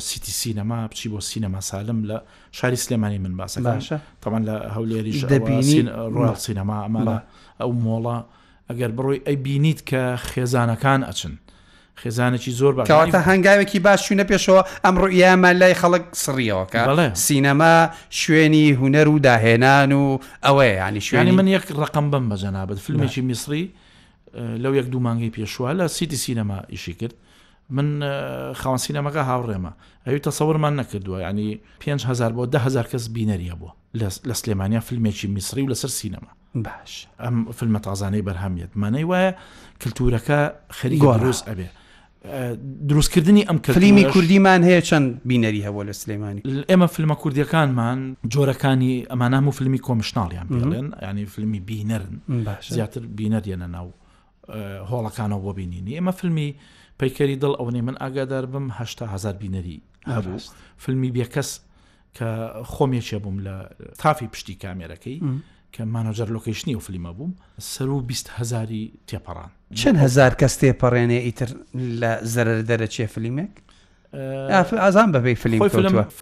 سیتی 0.07 0.33
سینەما 0.41 0.77
بچی 0.91 1.07
بۆ 1.13 1.19
سینەما 1.31 1.59
سالم 1.71 1.99
لە 2.09 2.17
شاری 2.57 2.75
سلێمانی 2.83 3.19
من 3.25 3.33
باسە 3.43 3.57
باشە 3.67 3.97
تەمان 4.23 4.41
لە 4.49 4.55
هەولێریش 4.75 5.21
دەبینین 5.33 5.87
ڕۆیال 6.15 6.37
سینەما 6.47 6.77
ئەمانە 6.85 7.17
ئەو 7.61 7.71
مۆڵە 7.85 8.17
ئەگەر 8.69 8.91
بڕۆی 8.97 9.19
ئەی 9.27 9.37
بینیت 9.45 9.79
کە 9.89 10.03
خێزانەکان 10.31 11.01
ئەچن 11.09 11.33
خێزانێکی 12.01 12.49
زۆر 12.51 12.73
باشکەواتە 12.75 13.17
هەنگاوێکی 13.27 13.79
باش 13.79 14.01
شوونە 14.09 14.23
پێشەوە 14.27 14.61
ئەم 14.85 14.95
ڕوئیامان 15.01 15.55
لای 15.61 15.75
خەڵک 15.81 16.03
سڕیەوەکە 16.23 16.81
سینەما 17.25 17.89
شوێنی 18.09 18.75
هوەر 18.79 19.07
و 19.09 19.19
داهێنان 19.25 19.91
و 19.91 20.19
ئەوەیە 20.45 20.87
ینی 20.89 21.01
شوێنی 21.07 21.31
من 21.31 21.47
یەک 21.47 21.65
ڕقم 21.71 22.05
بم 22.11 22.29
بەجەنابێت 22.35 22.77
فیلمێکی 22.85 23.21
میسری 23.21 23.63
لەو 24.63 24.73
یەک 24.79 24.85
دوو 24.91 24.99
مانگی 25.01 25.29
پێشوە 25.37 25.73
لە 25.79 25.85
سیتی 25.87 26.17
سینەما 26.17 26.59
ئیشی 26.71 26.93
کرد 26.93 27.13
من 27.69 27.87
خاوەن 28.53 28.79
سینەمەکە 28.85 29.21
هاوڕێمە 29.29 29.71
ئەوی 30.07 30.19
تەسەورمان 30.27 30.73
نەکردووە 30.81 31.19
ینی 31.29 31.59
5هزار 31.83 32.31
بۆ 32.37 32.43
دههزار 32.53 32.85
کەس 32.91 33.05
بینەریە 33.15 33.55
بووە 33.61 33.71
لە 34.29 34.33
سلێمانیا 34.41 34.79
فیلمێکی 34.87 35.27
میسری 35.35 35.61
و 35.63 35.67
لەسەر 35.73 35.89
سینەما 35.99 36.31
باش 36.55 36.93
ئەم 37.23 37.35
فلمە 37.57 37.79
تازانەی 37.85 38.21
بەرهەمیت 38.27 38.71
مانەی 38.81 39.05
وایە 39.11 39.31
کللتورەکە 39.81 40.39
خەریگوڕوس 40.81 41.39
ئەبێ 41.49 41.67
دروستکردنی 42.87 43.45
ئەم 43.45 43.57
کەلیمی 43.67 44.03
کوردیمان 44.13 44.61
هەیە 44.63 44.83
چەند 44.89 45.21
بینەری 45.27 45.61
هەبوو 45.67 45.83
لە 45.83 45.91
سلمانانی 45.91 46.41
ئێمە 46.71 46.85
فلمە 46.95 47.15
کوردیەکانمان 47.21 47.99
جۆرەکانی 48.33 48.93
ئەمانام 49.11 49.45
و 49.47 49.51
فلمی 49.51 49.79
کۆمشناڵیان 49.87 50.47
بڵێن 50.55 50.87
ینی 51.09 51.25
فلمی 51.25 51.59
بینەرن 51.59 52.15
زیاتر 52.69 53.01
بینەرێنە 53.17 53.67
ناو 53.75 53.93
هۆڵەکانەوە 54.89 55.39
بۆ 55.43 55.53
بینینی 55.53 55.99
ئێمە 55.99 56.11
فلمی 56.19 56.55
پیکەری 56.97 57.39
دڵ 57.41 57.51
ئەوەی 57.59 57.81
من 57.81 57.95
ئاگادار 58.01 58.45
بم 58.45 58.71
هزار 58.99 59.33
بینەری 59.33 59.81
هەبوو 60.07 60.39
فلمی 60.77 61.09
بێکەس 61.11 61.49
کە 62.17 62.29
خۆمێکێ 62.71 63.13
بووم 63.23 63.37
لە 63.45 63.53
تافی 64.01 64.27
پشتی 64.27 64.55
کامێرەکەی 64.63 65.19
کە 65.73 65.81
مانۆجەر 65.85 66.29
لۆکیشنی 66.35 66.75
و 66.75 66.79
فلیمە 66.79 67.11
بووم 67.17 67.33
سەر 67.75 67.81
و 67.95 68.05
هزاری 68.37 68.93
تێپەڕان 69.07 69.49
چەند 69.79 69.97
هزار 70.05 70.31
کەس 70.41 70.53
تێپەڕێنێ 70.61 71.19
ئیتر 71.25 71.49
لە 72.01 72.11
زەرەر 72.33 72.57
دەرەچێ 72.69 73.05
فلیمێک 73.13 73.51
ئازان 74.85 75.09
بەبێ 75.13 75.33
فلیم 75.43 75.59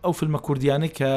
ئەو 0.04 0.12
فلمە 0.20 0.40
کوردیانی 0.48 0.88
کە 1.00 1.12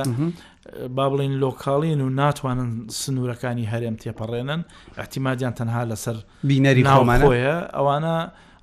با 0.96 1.06
بڵین 1.10 1.32
لۆکاڵین 1.42 2.00
و 2.04 2.08
ناتوانن 2.20 2.70
سنوورەکانی 3.00 3.66
هەرێم 3.72 3.96
تێپەڕێنن 4.02 4.60
ئەحتیمادیان 4.98 5.54
تەنها 5.60 5.82
لەسەر 5.90 6.16
بینەری 6.50 6.82
ناومانەیە 6.90 7.56
ئەوانە 7.76 8.16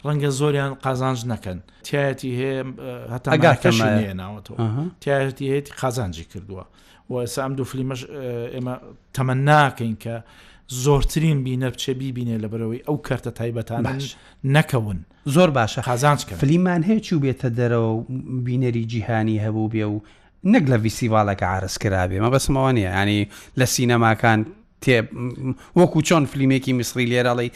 ڕەنگە 0.05 0.29
زۆریان 0.39 0.71
قازانج 0.85 1.19
نەکەن 1.31 1.57
تایەتی 1.87 2.31
هەیە 2.39 2.59
هەتاگاتەشێناوەتەوە 3.13 4.57
تایەتی 5.03 5.45
هەیەی 5.51 5.71
قازانجی 5.81 6.25
کردووە 6.31 6.65
و 7.11 7.19
ئێسا 7.25 7.41
ئەم 7.45 7.53
دوو 7.57 7.65
فلیمەش 7.65 7.99
ئێمە 8.55 8.75
تەمە 9.15 9.35
ناکەین 9.49 9.95
کە 10.03 10.15
زۆرترین 10.83 11.37
بینە 11.45 11.69
بچێ 11.73 11.93
بیبینێ 12.01 12.37
لە 12.43 12.47
بەرەوەی 12.51 12.83
ئەو 12.87 12.97
کارتە 13.07 13.31
تایبەتان 13.39 14.03
نەکەون 14.55 14.97
زۆر 15.35 15.49
باشە 15.57 15.81
خازانچکە 15.89 16.33
فلیمان 16.43 16.83
هەیەی 16.83 17.13
و 17.13 17.19
بێتە 17.25 17.49
دەرەوە 17.59 18.11
بینەری 18.47 18.85
جیهانی 18.91 19.37
هەبوو 19.45 19.71
بێ 19.73 19.85
و 19.93 19.99
نەک 20.53 20.63
لە 20.71 20.77
ویسیڤالەکە 20.83 21.43
عرس 21.55 21.75
کرابێ 21.83 22.19
مە 22.25 22.29
بەسمەوە 22.33 22.71
نیە 22.77 22.91
ینی 23.01 23.27
لە 23.59 23.65
سینەماکان 23.73 24.39
تێ 24.83 24.97
وەکو 25.79 25.99
چۆن 26.07 26.23
فلیمێکی 26.31 26.73
میسری 26.79 27.05
لێراڵی 27.11 27.49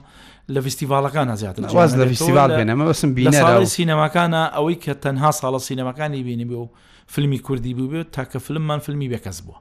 لە 0.55 0.61
فستیڤالەکان 0.65 1.33
زیاترواز 1.41 1.91
لە 1.99 2.05
فستیڤال 2.13 2.49
بێنەمە 2.59 2.83
بەسم 2.89 3.09
بینەری 3.17 3.65
سینەماکانە 3.77 4.41
ئەوەی 4.55 4.77
کە 4.83 4.93
تەنها 5.03 5.31
ساڵە 5.39 5.59
سینەماکانی 5.67 6.23
بینی 6.27 6.45
بێ 6.49 6.57
و 6.63 6.67
فیلمی 7.13 7.39
کوردی 7.39 7.73
بوو 7.73 7.91
بێت 7.91 8.07
تاکە 8.17 8.37
فلممان 8.45 8.79
فیلمی 8.79 9.07
بێکەس 9.13 9.39
بووە 9.45 9.57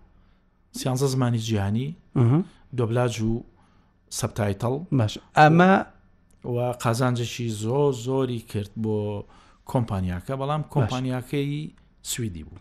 سیانزە 0.78 1.06
زمانی 1.14 1.38
جیهانی 1.38 1.96
دۆبلاج 2.78 3.20
و 3.20 3.44
سەبتایتەڵ 4.20 4.74
باش 4.98 5.18
ئەمە 5.38 5.72
و 6.44 6.56
قازانجێکی 6.82 7.48
زۆ 7.62 7.80
زۆری 8.06 8.38
کرد 8.50 8.70
بۆ 8.82 8.98
کۆمپانیاکە 9.70 10.34
بەڵام 10.40 10.62
کۆمپانیاکەی 10.74 11.58
سویدی 12.10 12.42
بوو 12.48 12.58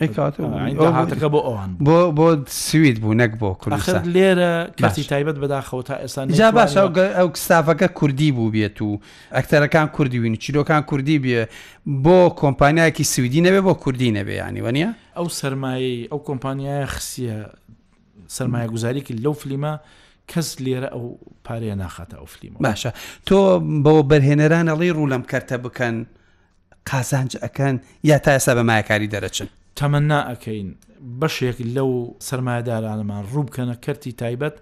هاتەکە 0.00 1.28
بۆ 1.34 1.40
ئەوان 1.48 1.70
بۆ 1.78 2.12
بۆ 2.18 2.28
سوید 2.46 3.00
بوو 3.00 3.14
نەک 3.20 3.32
بۆ 3.38 3.54
کوردستان 3.60 4.04
لێرە 4.14 4.52
کەسی 4.80 5.02
تایبەت 5.12 5.36
بەداخەوە 5.40 5.82
تا 5.88 5.96
ئێستا 5.98 6.26
جا 6.32 6.50
باش 6.50 6.76
ئەو 7.18 7.28
کستافەکە 7.34 7.88
کوردی 7.98 8.30
بوو 8.32 8.50
بێت 8.52 8.82
و 8.82 9.00
ئەکتەرەکان 9.32 9.86
کوردی 9.96 10.18
وین 10.18 10.36
چیرۆکان 10.36 10.82
کوردی 10.90 11.18
بێ 11.24 11.42
بۆ 12.04 12.20
کۆمپانیایکی 12.42 13.04
سویدی 13.12 13.40
نەبێ 13.40 13.60
بۆ 13.66 13.72
کوردی 13.82 14.10
نەبێ 14.18 14.34
ینی 14.48 14.62
وەنیە 14.64 14.90
ئەو 15.18 15.28
سەرمایی 15.28 16.08
ئەو 16.12 16.18
کۆمپانیای 16.28 16.86
خسیە 16.94 17.38
سەرمایە 18.36 18.66
گوزاریکی 18.74 19.14
لەو 19.24 19.32
فلیمە 19.40 19.74
کەس 20.30 20.48
لێرە 20.64 20.88
ئەو 20.94 21.04
پارەیە 21.46 21.76
ناخاتە 21.82 22.16
ئەو 22.20 22.26
فلیمە 22.34 22.58
باشە 22.66 22.90
تۆ 23.28 23.40
بەوە 23.84 24.02
بەرهێنەران 24.10 24.66
ئەڵی 24.70 24.90
ڕوو 24.96 25.10
لەم 25.12 25.22
کەرتە 25.30 25.56
بکەن 25.66 25.96
قازانج 26.90 27.30
ئەەکەن 27.42 27.76
یا 28.10 28.18
تا 28.24 28.30
ئێستا 28.38 28.52
بە 28.58 28.62
مایەکاری 28.70 29.08
دەرەچن 29.14 29.48
تەمەنا 29.80 30.18
ئەەکەین 30.28 30.68
بەشێک 31.20 31.58
لەو 31.76 31.90
سەرمایدارانمان 32.28 33.22
ڕووبکەنە 33.32 33.74
کەرتی 33.84 34.12
تایبەت 34.22 34.56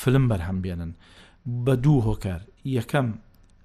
فلم 0.00 0.24
بەرهەم 0.30 0.58
بێنن 0.64 0.92
بە 1.64 1.72
دوو 1.84 1.98
هۆکار 2.08 2.40
یەکەم 2.78 3.06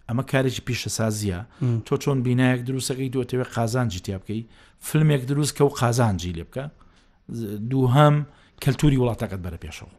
ئەمە 0.09 0.23
کارێکی 0.31 0.61
پیشە 0.67 0.89
سازیە 0.97 1.39
تۆ 1.87 1.93
چۆن 2.03 2.17
بینایەک 2.27 2.61
دروستەکەی 2.69 3.09
دوتەوێت 3.15 3.49
قازانجی 3.57 3.99
تیا 4.05 4.17
بکەی 4.21 4.41
فلمێک 4.87 5.21
دروست 5.31 5.53
کە 5.57 5.61
و 5.61 5.69
قازانجی 5.81 6.33
لێ 6.37 6.43
بکە 6.49 6.65
دووهام 7.71 8.15
کەلتوری 8.63 8.97
وڵاتەکەت 9.01 9.41
بەرە 9.45 9.59
پێشەوە 9.63 9.91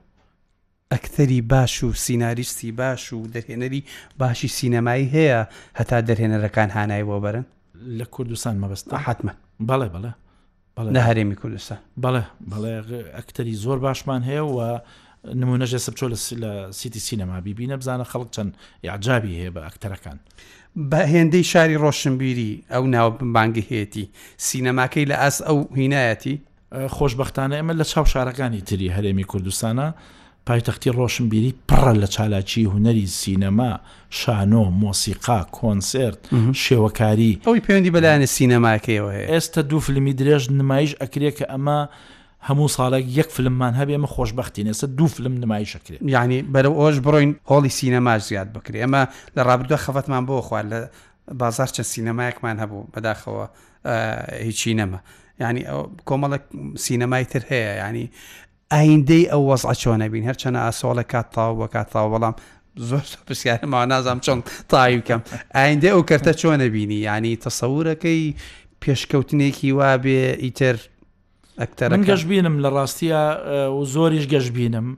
ئەکتەری 0.93 1.41
باش 1.53 1.75
و 1.85 1.88
سینناریستی 2.05 2.73
باش 2.83 3.12
و 3.12 3.23
دەرهێنەری 3.35 3.83
باشی 4.21 4.49
سینەمایی 4.59 5.09
هەیە 5.17 5.41
هەتا 5.79 5.99
دەرهێنەرەکان 6.09 6.71
هانایەوە 6.77 7.17
بەرن 7.25 7.45
لە 7.99 8.05
کوردستان 8.15 8.55
مەبەست 8.65 8.87
حتممە 9.07 9.33
بەڵێ 9.69 9.88
بەڵێ 9.95 10.12
لە 10.79 11.01
هەرێمی 11.09 11.37
کوردستان 11.41 11.79
بەڵێ 12.03 12.23
بەڵێ 12.51 12.75
ئەکتەری 13.17 13.55
زۆر 13.65 13.79
باشمان 13.85 14.23
هەیە 14.29 14.45
و 14.57 14.61
نمونەژێ 15.43 15.79
سبچۆ 15.87 16.07
لە 16.15 16.19
سیتی 16.79 17.01
سینەما 17.09 17.37
بیبینە 17.47 17.77
بزانە 17.81 18.05
خەڵک 18.13 18.29
چەند 18.37 18.51
یاعجابی 18.89 19.35
هەیە 19.41 19.51
بە 19.55 19.61
ئەکتەرەکان. 19.67 20.19
بە 20.91 21.01
هێندەی 21.13 21.45
شاری 21.53 21.77
ڕۆشنبیری 21.85 22.53
ئەو 22.73 22.85
ناو 22.95 23.09
بانگی 23.35 23.65
هێتی 23.71 24.05
سینەماکەی 24.49 25.07
لە 25.11 25.17
ئاس 25.23 25.37
ئەو 25.47 25.59
هینایەتی 25.79 26.37
خۆشببختانە 26.97 27.55
ئەمە 27.59 27.75
لە 27.81 27.85
چاو 27.93 28.05
شارەکانی 28.15 28.61
تری 28.69 28.89
هەرێمی 28.97 29.25
کوردستانە 29.33 29.89
پایتەختی 30.47 30.91
ڕۆشنبیری 30.97 31.53
پڕە 31.71 31.93
لە 32.03 32.05
چالاکی 32.07 32.65
هوەری 32.67 33.07
سینەما 33.21 33.73
شانۆ 34.19 34.65
مۆسیقا 34.83 35.39
کۆنسرت 35.59 36.19
شێوەکاری 36.63 37.33
ئەوی 37.47 37.61
پەیوەندی 37.67 37.95
بەلایەنە 37.97 38.29
سینەماکەیەوە 38.37 39.13
ئێستا 39.33 39.63
دوو 39.71 39.81
فلمی 39.87 40.13
درێژ 40.19 40.45
نمایش 40.51 40.93
ئەکرێ 41.03 41.31
کە 41.39 41.45
ئەمە 41.53 41.79
هەموو 42.49 42.69
ساڵێک 42.77 43.05
یەک 43.19 43.29
فلممان 43.37 43.73
هەبێ 43.81 43.93
ئمە 43.97 44.09
خۆشببختین 44.15 44.67
ئێستا 44.69 44.87
دوو 44.99 45.07
فلم 45.15 45.35
نمایشەکرێت 45.45 46.01
یعنی 46.17 46.39
بەرەو 46.55 46.73
ئۆش 46.81 46.97
بڕۆین 47.07 47.33
هۆڵی 47.51 47.71
سینەماش 47.79 48.23
زیاد 48.31 48.49
بکرێ 48.57 48.79
ئەمە 48.85 49.03
لە 49.37 49.43
ڕابردوە 49.47 49.79
خەفەتمان 49.85 50.25
بۆ 50.29 50.35
خوارد 50.49 50.69
لە 50.73 50.79
بازار 51.43 51.69
چەند 51.75 51.89
سینەمایەکمان 51.93 52.57
هەبوو 52.63 52.89
بەداخەوە 52.95 53.45
هیچی 54.49 54.75
نەمە. 54.81 54.99
ینی 55.41 55.63
کۆمەڵک 56.09 56.43
سینەمای 56.87 57.25
تر 57.33 57.43
هەیە 57.51 57.73
ینی 57.89 58.11
ئایندەی 58.75 59.25
ئەو 59.33 59.43
وەزع 59.51 59.73
چۆنە 59.83 60.07
بین 60.13 60.25
هەرچەنە 60.31 60.59
ئاسۆڵە 60.65 61.05
کات 61.13 61.29
تاو 61.35 61.53
بە 61.61 61.67
کات 61.75 61.89
تاو 61.95 62.09
بەڵام 62.15 62.35
زۆر 62.89 63.07
پرسیارمەوە 63.27 63.87
نازام 63.95 64.19
چۆن 64.25 64.39
تاوی 64.71 64.97
بکەم 65.03 65.21
ئایندێ 65.57 65.89
ئەو 65.93 66.03
کەرتە 66.11 66.33
چۆنە 66.41 66.67
بینی 66.75 67.01
ینی 67.09 67.37
تەسەورەکەی 67.45 68.23
پێشکەوتنێکی 68.83 69.71
وا 69.79 69.91
بێ 70.05 70.23
ئیتر 70.45 70.77
ئەکتەرەن 71.61 72.03
گەشببینم 72.11 72.57
لە 72.65 72.69
ڕاستیە 72.77 73.23
و 73.77 73.85
زۆریش 73.95 74.27
گەشببینم 74.35 74.89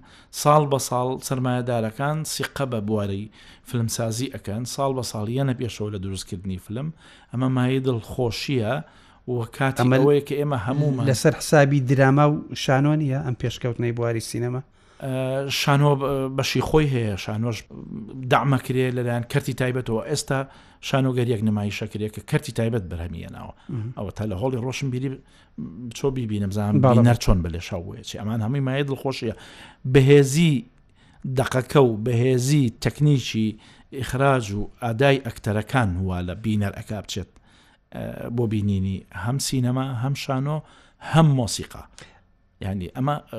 ساڵ 0.43 0.63
بە 0.73 0.79
ساڵ 0.89 1.09
سرمایهدارەکان 1.29 2.17
سیقە 2.35 2.65
بە 2.73 2.81
بوارەی 2.89 3.25
فلمسازی 3.69 4.33
ئەەکەن 4.35 4.63
ساڵ 4.75 4.91
بە 4.99 5.05
ساڵ 5.13 5.27
یەنە 5.39 5.55
پێشەوە 5.61 5.91
لە 5.95 5.99
دروستکردنی 6.05 6.59
فلم 6.67 6.89
ئەمە 7.33 7.49
مای 7.57 7.81
دڵخۆشیە 7.87 8.75
و 9.29 9.33
کات 9.45 9.81
ئەمەەوەی 9.83 10.21
کە 10.29 10.35
ئێمە 10.41 10.59
هەموو 10.67 11.07
لەسەر 11.09 11.33
حسابی 11.41 11.81
دراما 11.89 12.27
و 12.33 12.45
شانۆنیە 12.55 13.19
ئەم 13.27 13.37
پێشکەوتنەی 13.43 13.93
بواری 13.97 14.21
سینەما 14.31 14.61
شانۆ 15.61 15.93
بەشی 16.37 16.61
خۆی 16.69 16.87
هەیە 16.95 17.17
شانۆش 17.25 17.59
دامەکرێ 18.33 18.87
لەلایەن 18.97 19.25
کەرتی 19.33 19.55
تایبەتەوە 19.61 20.03
ئێستا 20.11 20.41
شانۆگەریەک 20.89 21.41
نمایشەکرێت 21.49 22.11
کە 22.17 22.23
کەرتی 22.31 22.53
تایبەت 22.59 22.85
بەرهمیەناوە 22.91 23.53
ئەوە 23.99 24.11
تا 24.17 24.25
لە 24.31 24.35
هەڵی 24.43 24.59
ڕۆشن 24.65 24.89
بیری 24.93 25.11
چۆ 25.97 26.07
بیبینەمزان 26.17 26.73
باڵەر 26.85 27.17
چۆن 27.25 27.39
بە 27.45 27.49
لێشاوەیەی 27.55 28.19
ئەمان 28.21 28.41
هەمووی 28.45 28.61
مایە 28.67 28.85
دڵخۆشیە 28.91 29.35
بەهێزی 29.95 30.55
دقەکە 31.41 31.81
و 31.89 31.95
بەهێزی 32.07 32.65
تەکنیکی 32.85 33.49
ئیخراج 33.99 34.47
و 34.59 34.63
ئادای 34.85 35.17
ئەکتەرەکان 35.27 35.91
وە 36.07 36.19
لە 36.29 36.35
بینەر 36.45 36.73
ئەکا 36.79 37.01
بچێت 37.05 37.31
بۆ 38.37 38.47
بینینی 38.49 39.07
هەم 39.15 39.39
سینەما 39.43 39.85
هەم 40.05 40.19
شانۆ 40.25 40.63
هەم 41.13 41.27
مۆسیقا 41.39 41.83
ینی 42.61 42.89
ئەمە 42.97 43.35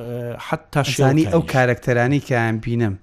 حتا 0.48 0.84
شانی 0.84 1.26
ئەو 1.32 1.41
کارکتەرانی 1.54 2.20
کەیان 2.28 2.58
بینم 2.65 2.98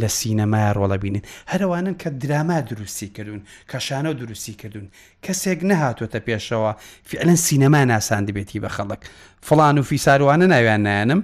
لە 0.00 0.08
سینەمای 0.20 0.72
ڕۆڵە 0.76 0.96
بینین 1.02 1.22
هەروانن 1.48 1.94
کە 2.02 2.08
دراما 2.22 2.60
دروستی 2.60 3.08
کردوون 3.08 3.42
کەشانە 3.72 4.12
دروستی 4.20 4.54
کردوون 4.54 4.88
کەسێک 5.26 5.60
نەهاتۆتە 5.70 6.18
پێشەوە 6.28 6.70
فعلەن 7.10 7.36
سینەما 7.36 7.84
ناسان 7.84 8.26
دەبێتی 8.26 8.60
بە 8.64 8.68
خەڵک 8.76 9.00
فڵان 9.46 9.76
و 9.78 9.82
فیساروانە 9.82 10.46
ناویان 10.46 10.82
نایەنم 10.86 11.20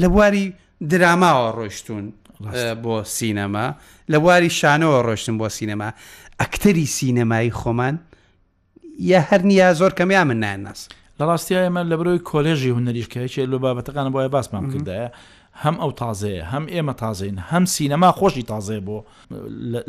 لە 0.00 0.06
بواری 0.12 0.52
دراماوە 0.92 1.50
ڕۆشتون 1.58 2.04
بۆ 2.84 3.04
سینەما 3.16 3.66
لە 4.12 4.16
بواری 4.22 4.50
شانەوە 4.60 4.98
ڕۆشتن 5.06 5.36
بۆ 5.40 5.48
سینەما 5.58 5.88
ئەکتەری 6.40 6.86
سینەمایی 6.98 7.52
خۆمان 7.60 7.96
یە 8.98 9.18
هەر 9.30 9.42
نیە 9.50 9.74
زۆر 9.78 9.92
کەمیا 9.98 10.24
من 10.24 10.38
ناناس 10.40 10.88
لە 11.20 11.22
ڕاستی 11.26 11.54
ئەمە 11.66 11.82
لە 11.90 11.96
بروی 12.00 12.18
کۆلێژی 12.30 12.70
هوەریشکەیەکی 12.74 13.46
لە 13.52 13.58
بابەتەکان 13.62 14.12
بۆە 14.14 14.28
باسمان 14.34 14.64
کردایە 14.72 15.08
هەم 15.64 15.76
ئەو 15.82 15.90
تازەیە 16.00 16.42
هەم 16.52 16.64
ئێمە 16.74 16.92
تازین 17.02 17.36
هەم 17.50 17.64
سینەما 17.76 18.10
خۆشی 18.18 18.42
تازێ 18.52 18.78
بۆ 18.86 18.98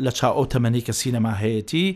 لە 0.04 0.10
چاو 0.18 0.46
تەمەنی 0.52 0.82
کە 0.86 0.92
سینەما 1.00 1.32
هەیەتی 1.42 1.86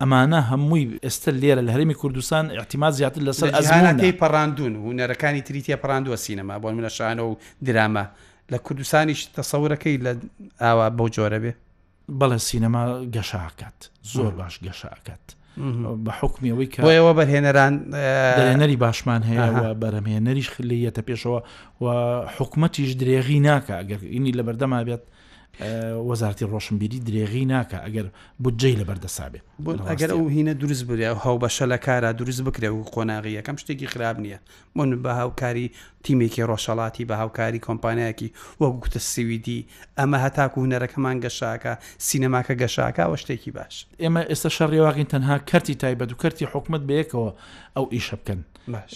ئەمانە 0.00 0.40
هەمووی 0.50 0.84
ئێستا 1.06 1.30
لێرە 1.40 1.62
لە 1.66 1.70
هەرمی 1.74 1.94
کوردستان 2.02 2.44
احتیما 2.58 2.88
زیاتر 2.98 3.20
لەسەر 3.28 3.48
ئەزانەکەی 3.56 4.12
پەڕاندون 4.22 4.72
هوەرەکانی 4.84 5.42
تریتیە 5.48 5.76
پەڕاندووە 5.82 6.16
سینەما 6.26 6.54
بۆ 6.62 6.68
منە 6.76 6.90
شانە 6.98 7.20
و 7.30 7.32
درامە 7.66 8.04
لە 8.52 8.58
کوردستانیش 8.66 9.20
تەسەورەکەی 9.38 9.96
لە 10.04 10.12
ئاوا 10.62 10.86
بەو 10.98 11.08
جۆرە 11.16 11.38
بێ 11.44 11.52
بەڵە 12.20 12.36
سینەما 12.48 12.82
گەشاکات 13.14 13.78
زۆر 14.14 14.32
باش 14.38 14.54
گەشاکات. 14.66 15.26
بە 16.04 16.12
حکمی 16.20 16.48
ئەوەی 16.52 16.68
کە 16.72 16.78
ئەوە 16.98 17.12
بەرهێنەران 17.18 17.74
نەری 18.62 18.76
باشمان 18.84 19.22
هەیە 19.28 19.48
بەرەمهێنەریش 19.82 20.48
خلیەتە 20.54 21.02
پێشەوە 21.08 21.40
و 21.82 21.86
حکوومەتیش 22.36 22.90
درێغی 23.00 23.38
ناکە 23.48 23.76
گەرینی 23.90 24.36
لە 24.38 24.42
بەردەما 24.46 24.78
بێت 24.88 25.02
وەزارتی 25.60 26.44
ڕۆشنبیری 26.50 26.98
درێغی 27.06 27.44
ناکە 27.52 27.78
ئەگەر 27.84 28.06
بودجێ 28.42 28.72
لە 28.80 28.84
بەردەسابێت 28.88 29.44
ئەگەر 29.90 30.10
ئەو 30.16 30.24
هینە 30.36 30.54
دروست 30.62 30.84
بێ 30.88 31.08
و 31.12 31.18
هەو 31.24 31.36
بەشە 31.44 31.66
لە 31.72 31.78
کارە 31.86 32.10
دروست 32.20 32.40
بکرێ 32.48 32.68
و 32.72 32.82
قۆناغی 32.94 33.32
یەکەم 33.38 33.56
شتێکی 33.62 33.86
خراب 33.92 34.16
نییە 34.24 34.38
من 34.76 34.88
بە 35.04 35.08
هاوکاری 35.20 35.66
تیمێکی 36.04 36.42
ڕۆژەڵاتی 36.50 37.04
بە 37.08 37.14
هاوکاری 37.22 37.58
کۆمپانیایەکی 37.68 38.28
وەگوتە 38.62 38.98
سیویدی 39.10 39.60
ئەمە 40.00 40.18
هەتاکو 40.24 40.58
هوەرەکەمان 40.62 41.16
گەشاکە 41.24 41.72
سینەماکە 42.08 42.54
گەشاکە 42.62 43.04
وە 43.10 43.16
شتێکی 43.22 43.50
باش 43.58 43.74
ئێمە 44.02 44.22
ئێستا 44.30 44.48
شەڕێواغین 44.56 45.06
تەنها 45.12 45.36
کەرتی 45.50 45.74
تایبەت 45.82 46.08
و 46.12 46.20
کەرتی 46.22 46.44
حکومت 46.52 46.82
بەیەکەوە 46.88 47.30
ئەو 47.76 47.84
ئیشە 47.94 48.16
بکەن 48.22 48.40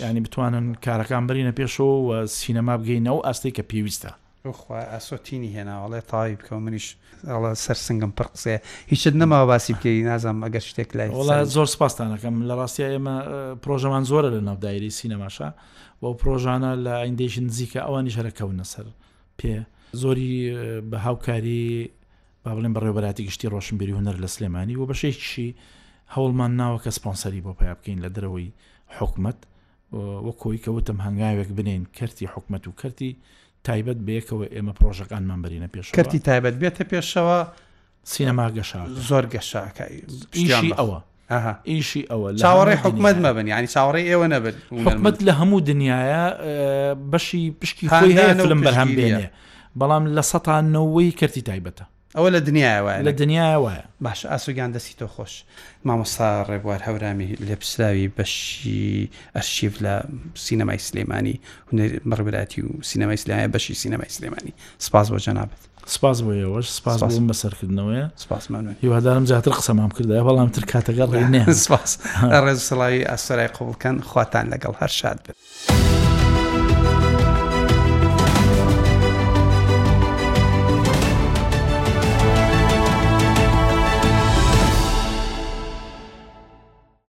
ینی 0.01 0.21
بتوانن 0.27 0.67
کارەکان 0.87 1.25
برینە 1.29 1.53
پێشەوە 1.59 2.17
سینەما 2.39 2.75
بگەینەوە 2.81 3.21
ئاستی 3.27 3.53
کە 3.57 3.63
پێویستە 3.71 4.13
ئاسۆتینی 4.45 5.51
هێناوەڵێ 5.57 6.01
تاوی 6.11 6.37
بکە 6.41 6.53
منیش 6.65 6.87
سەر 7.65 7.79
سنگم 7.87 8.13
پڕ 8.19 8.27
قسێ 8.37 8.57
هیچت 8.93 9.15
نەماوە 9.23 9.47
باسی 9.51 9.73
بکەی 9.81 10.05
نازانم 10.09 10.45
ئەگەر 10.47 10.63
شتێک 10.71 10.91
لای 10.97 11.09
وڵ 11.17 11.27
زۆر 11.55 11.67
سپاسستانەکەم 11.75 12.37
لە 12.49 12.55
ڕاستیە 12.61 12.89
ئێمە 12.93 13.17
پرۆژەمان 13.65 14.05
زۆرە 14.11 14.29
لە 14.37 14.41
ناودایری 14.49 14.91
سینەماشا 15.01 15.49
بۆ 16.01 16.09
پرۆژانە 16.21 16.71
لە 16.85 16.93
ئەیندێژ 17.01 17.35
نزیکە 17.49 17.81
ئەوانی 17.87 18.13
شەرەکەونە 18.17 18.65
سەر 18.73 18.87
پێ 19.39 19.55
زۆری 20.03 20.31
بە 20.91 20.97
هاوکاری 21.07 21.91
با 22.45 22.51
بڵێن 22.57 22.73
بەڕێوەبەتی 22.77 23.25
گشتی 23.29 23.49
ڕۆشنبیری 23.55 23.97
هوەر 23.97 24.17
لە 24.25 24.29
سلێمانی 24.35 24.77
و 24.77 24.85
بەشێکشی 24.91 25.49
هەوڵمان 26.15 26.53
ناوە 26.61 26.79
کە 26.85 26.91
سپۆنسەری 26.99 27.41
بۆ 27.45 27.53
پیا 27.61 27.75
بکەین 27.79 27.99
لە 28.05 28.09
درەوەی 28.17 28.49
حکومت 28.99 29.39
وە 29.97 30.33
کۆی 30.43 30.59
کەوتم 30.65 30.99
هەنگاوێک 31.07 31.49
بنین 31.59 31.83
کەرتی 31.99 32.27
حکومت 32.35 32.65
و 32.69 32.73
کەرتی 32.81 33.13
تایبەت 33.69 33.99
بەیەکەوە 34.07 34.47
ئێمە 34.55 34.73
پرۆژەکانمان 34.81 35.41
بەرینە 35.45 35.69
پێش 35.75 35.87
کەرتی 35.99 36.19
تایبەت 36.29 36.57
بێتە 36.63 36.85
پێشەوە 36.93 37.39
سینەما 38.13 38.47
گەشا 38.57 38.81
زۆر 39.09 39.25
گەشاکەیشی 39.35 40.71
ئەوە 40.79 40.99
ئیشی 41.71 42.03
ئەوە 42.11 42.29
چاوەڕێ 42.45 42.77
حکومت 42.85 43.17
مەبن 43.25 43.47
ینی 43.55 43.69
چاوەڕێ 43.75 44.01
ئێوە 44.11 44.27
نەبن 44.35 44.55
حکومت 44.87 45.17
لە 45.27 45.33
هەموو 45.41 45.61
دنیاە 45.71 46.25
بەشی 47.13 47.45
پشکی 47.61 47.87
خۆی 47.97 48.15
هەیە 48.19 48.35
فلم 48.43 48.61
بەرهەم 48.67 48.91
بێنێ 48.99 49.27
بەڵام 49.81 50.05
لە 50.17 50.23
سەتانەوەی 50.33 51.11
کەرتی 51.21 51.43
تایبەتە 51.49 51.85
ئەوە 52.19 52.29
لە 52.35 52.41
دنیاوە 52.47 52.95
لە 53.09 53.13
دنیاوە 53.21 53.77
باش 54.05 54.21
ئاسوگان 54.31 54.71
دەستی 54.75 54.95
تۆ 54.99 55.07
خۆش 55.15 55.35
مامۆسا 55.87 56.45
ڕێبوار 56.49 56.81
هەورامی 56.87 57.37
لێپسلاوی 57.47 58.09
بەشی 58.19 59.09
ئەرشیف 59.37 59.75
لە 59.85 59.95
سینەمای 60.45 60.79
سلێمانی 60.89 61.41
مەڕبراتی 62.11 62.59
و 62.65 62.69
سینەمای 62.91 63.19
سلامە 63.25 63.49
بەشی 63.55 63.75
سینەمای 63.83 64.09
سلێمانی 64.17 64.53
سپاس 64.79 65.07
بۆ 65.11 65.19
جەنابێت 65.27 65.63
سپاس 65.87 66.19
بۆ 66.25 66.31
ئێوەش 66.41 66.69
سپاس 66.79 67.01
بۆم 67.03 67.27
بەسەرکردنەوەە 67.31 68.05
سپاسمان 68.25 68.77
هیوادارم 68.83 69.25
زیاتر 69.27 69.53
قسەمام 69.59 69.91
کردای 69.99 70.23
بەڵام 70.27 70.51
تر 70.55 70.65
کاتەگەڵ 70.73 71.11
نێ 71.35 71.53
سپاس 71.65 71.91
ڕێز 72.45 72.61
سڵاوی 72.69 73.03
ئاسەرای 73.11 73.49
قوڵکەن 73.57 73.97
خواتان 74.11 74.47
لەگەڵ 74.53 74.75
هەر 74.81 74.93
شاد 75.01 75.19
بێت. 75.27 75.37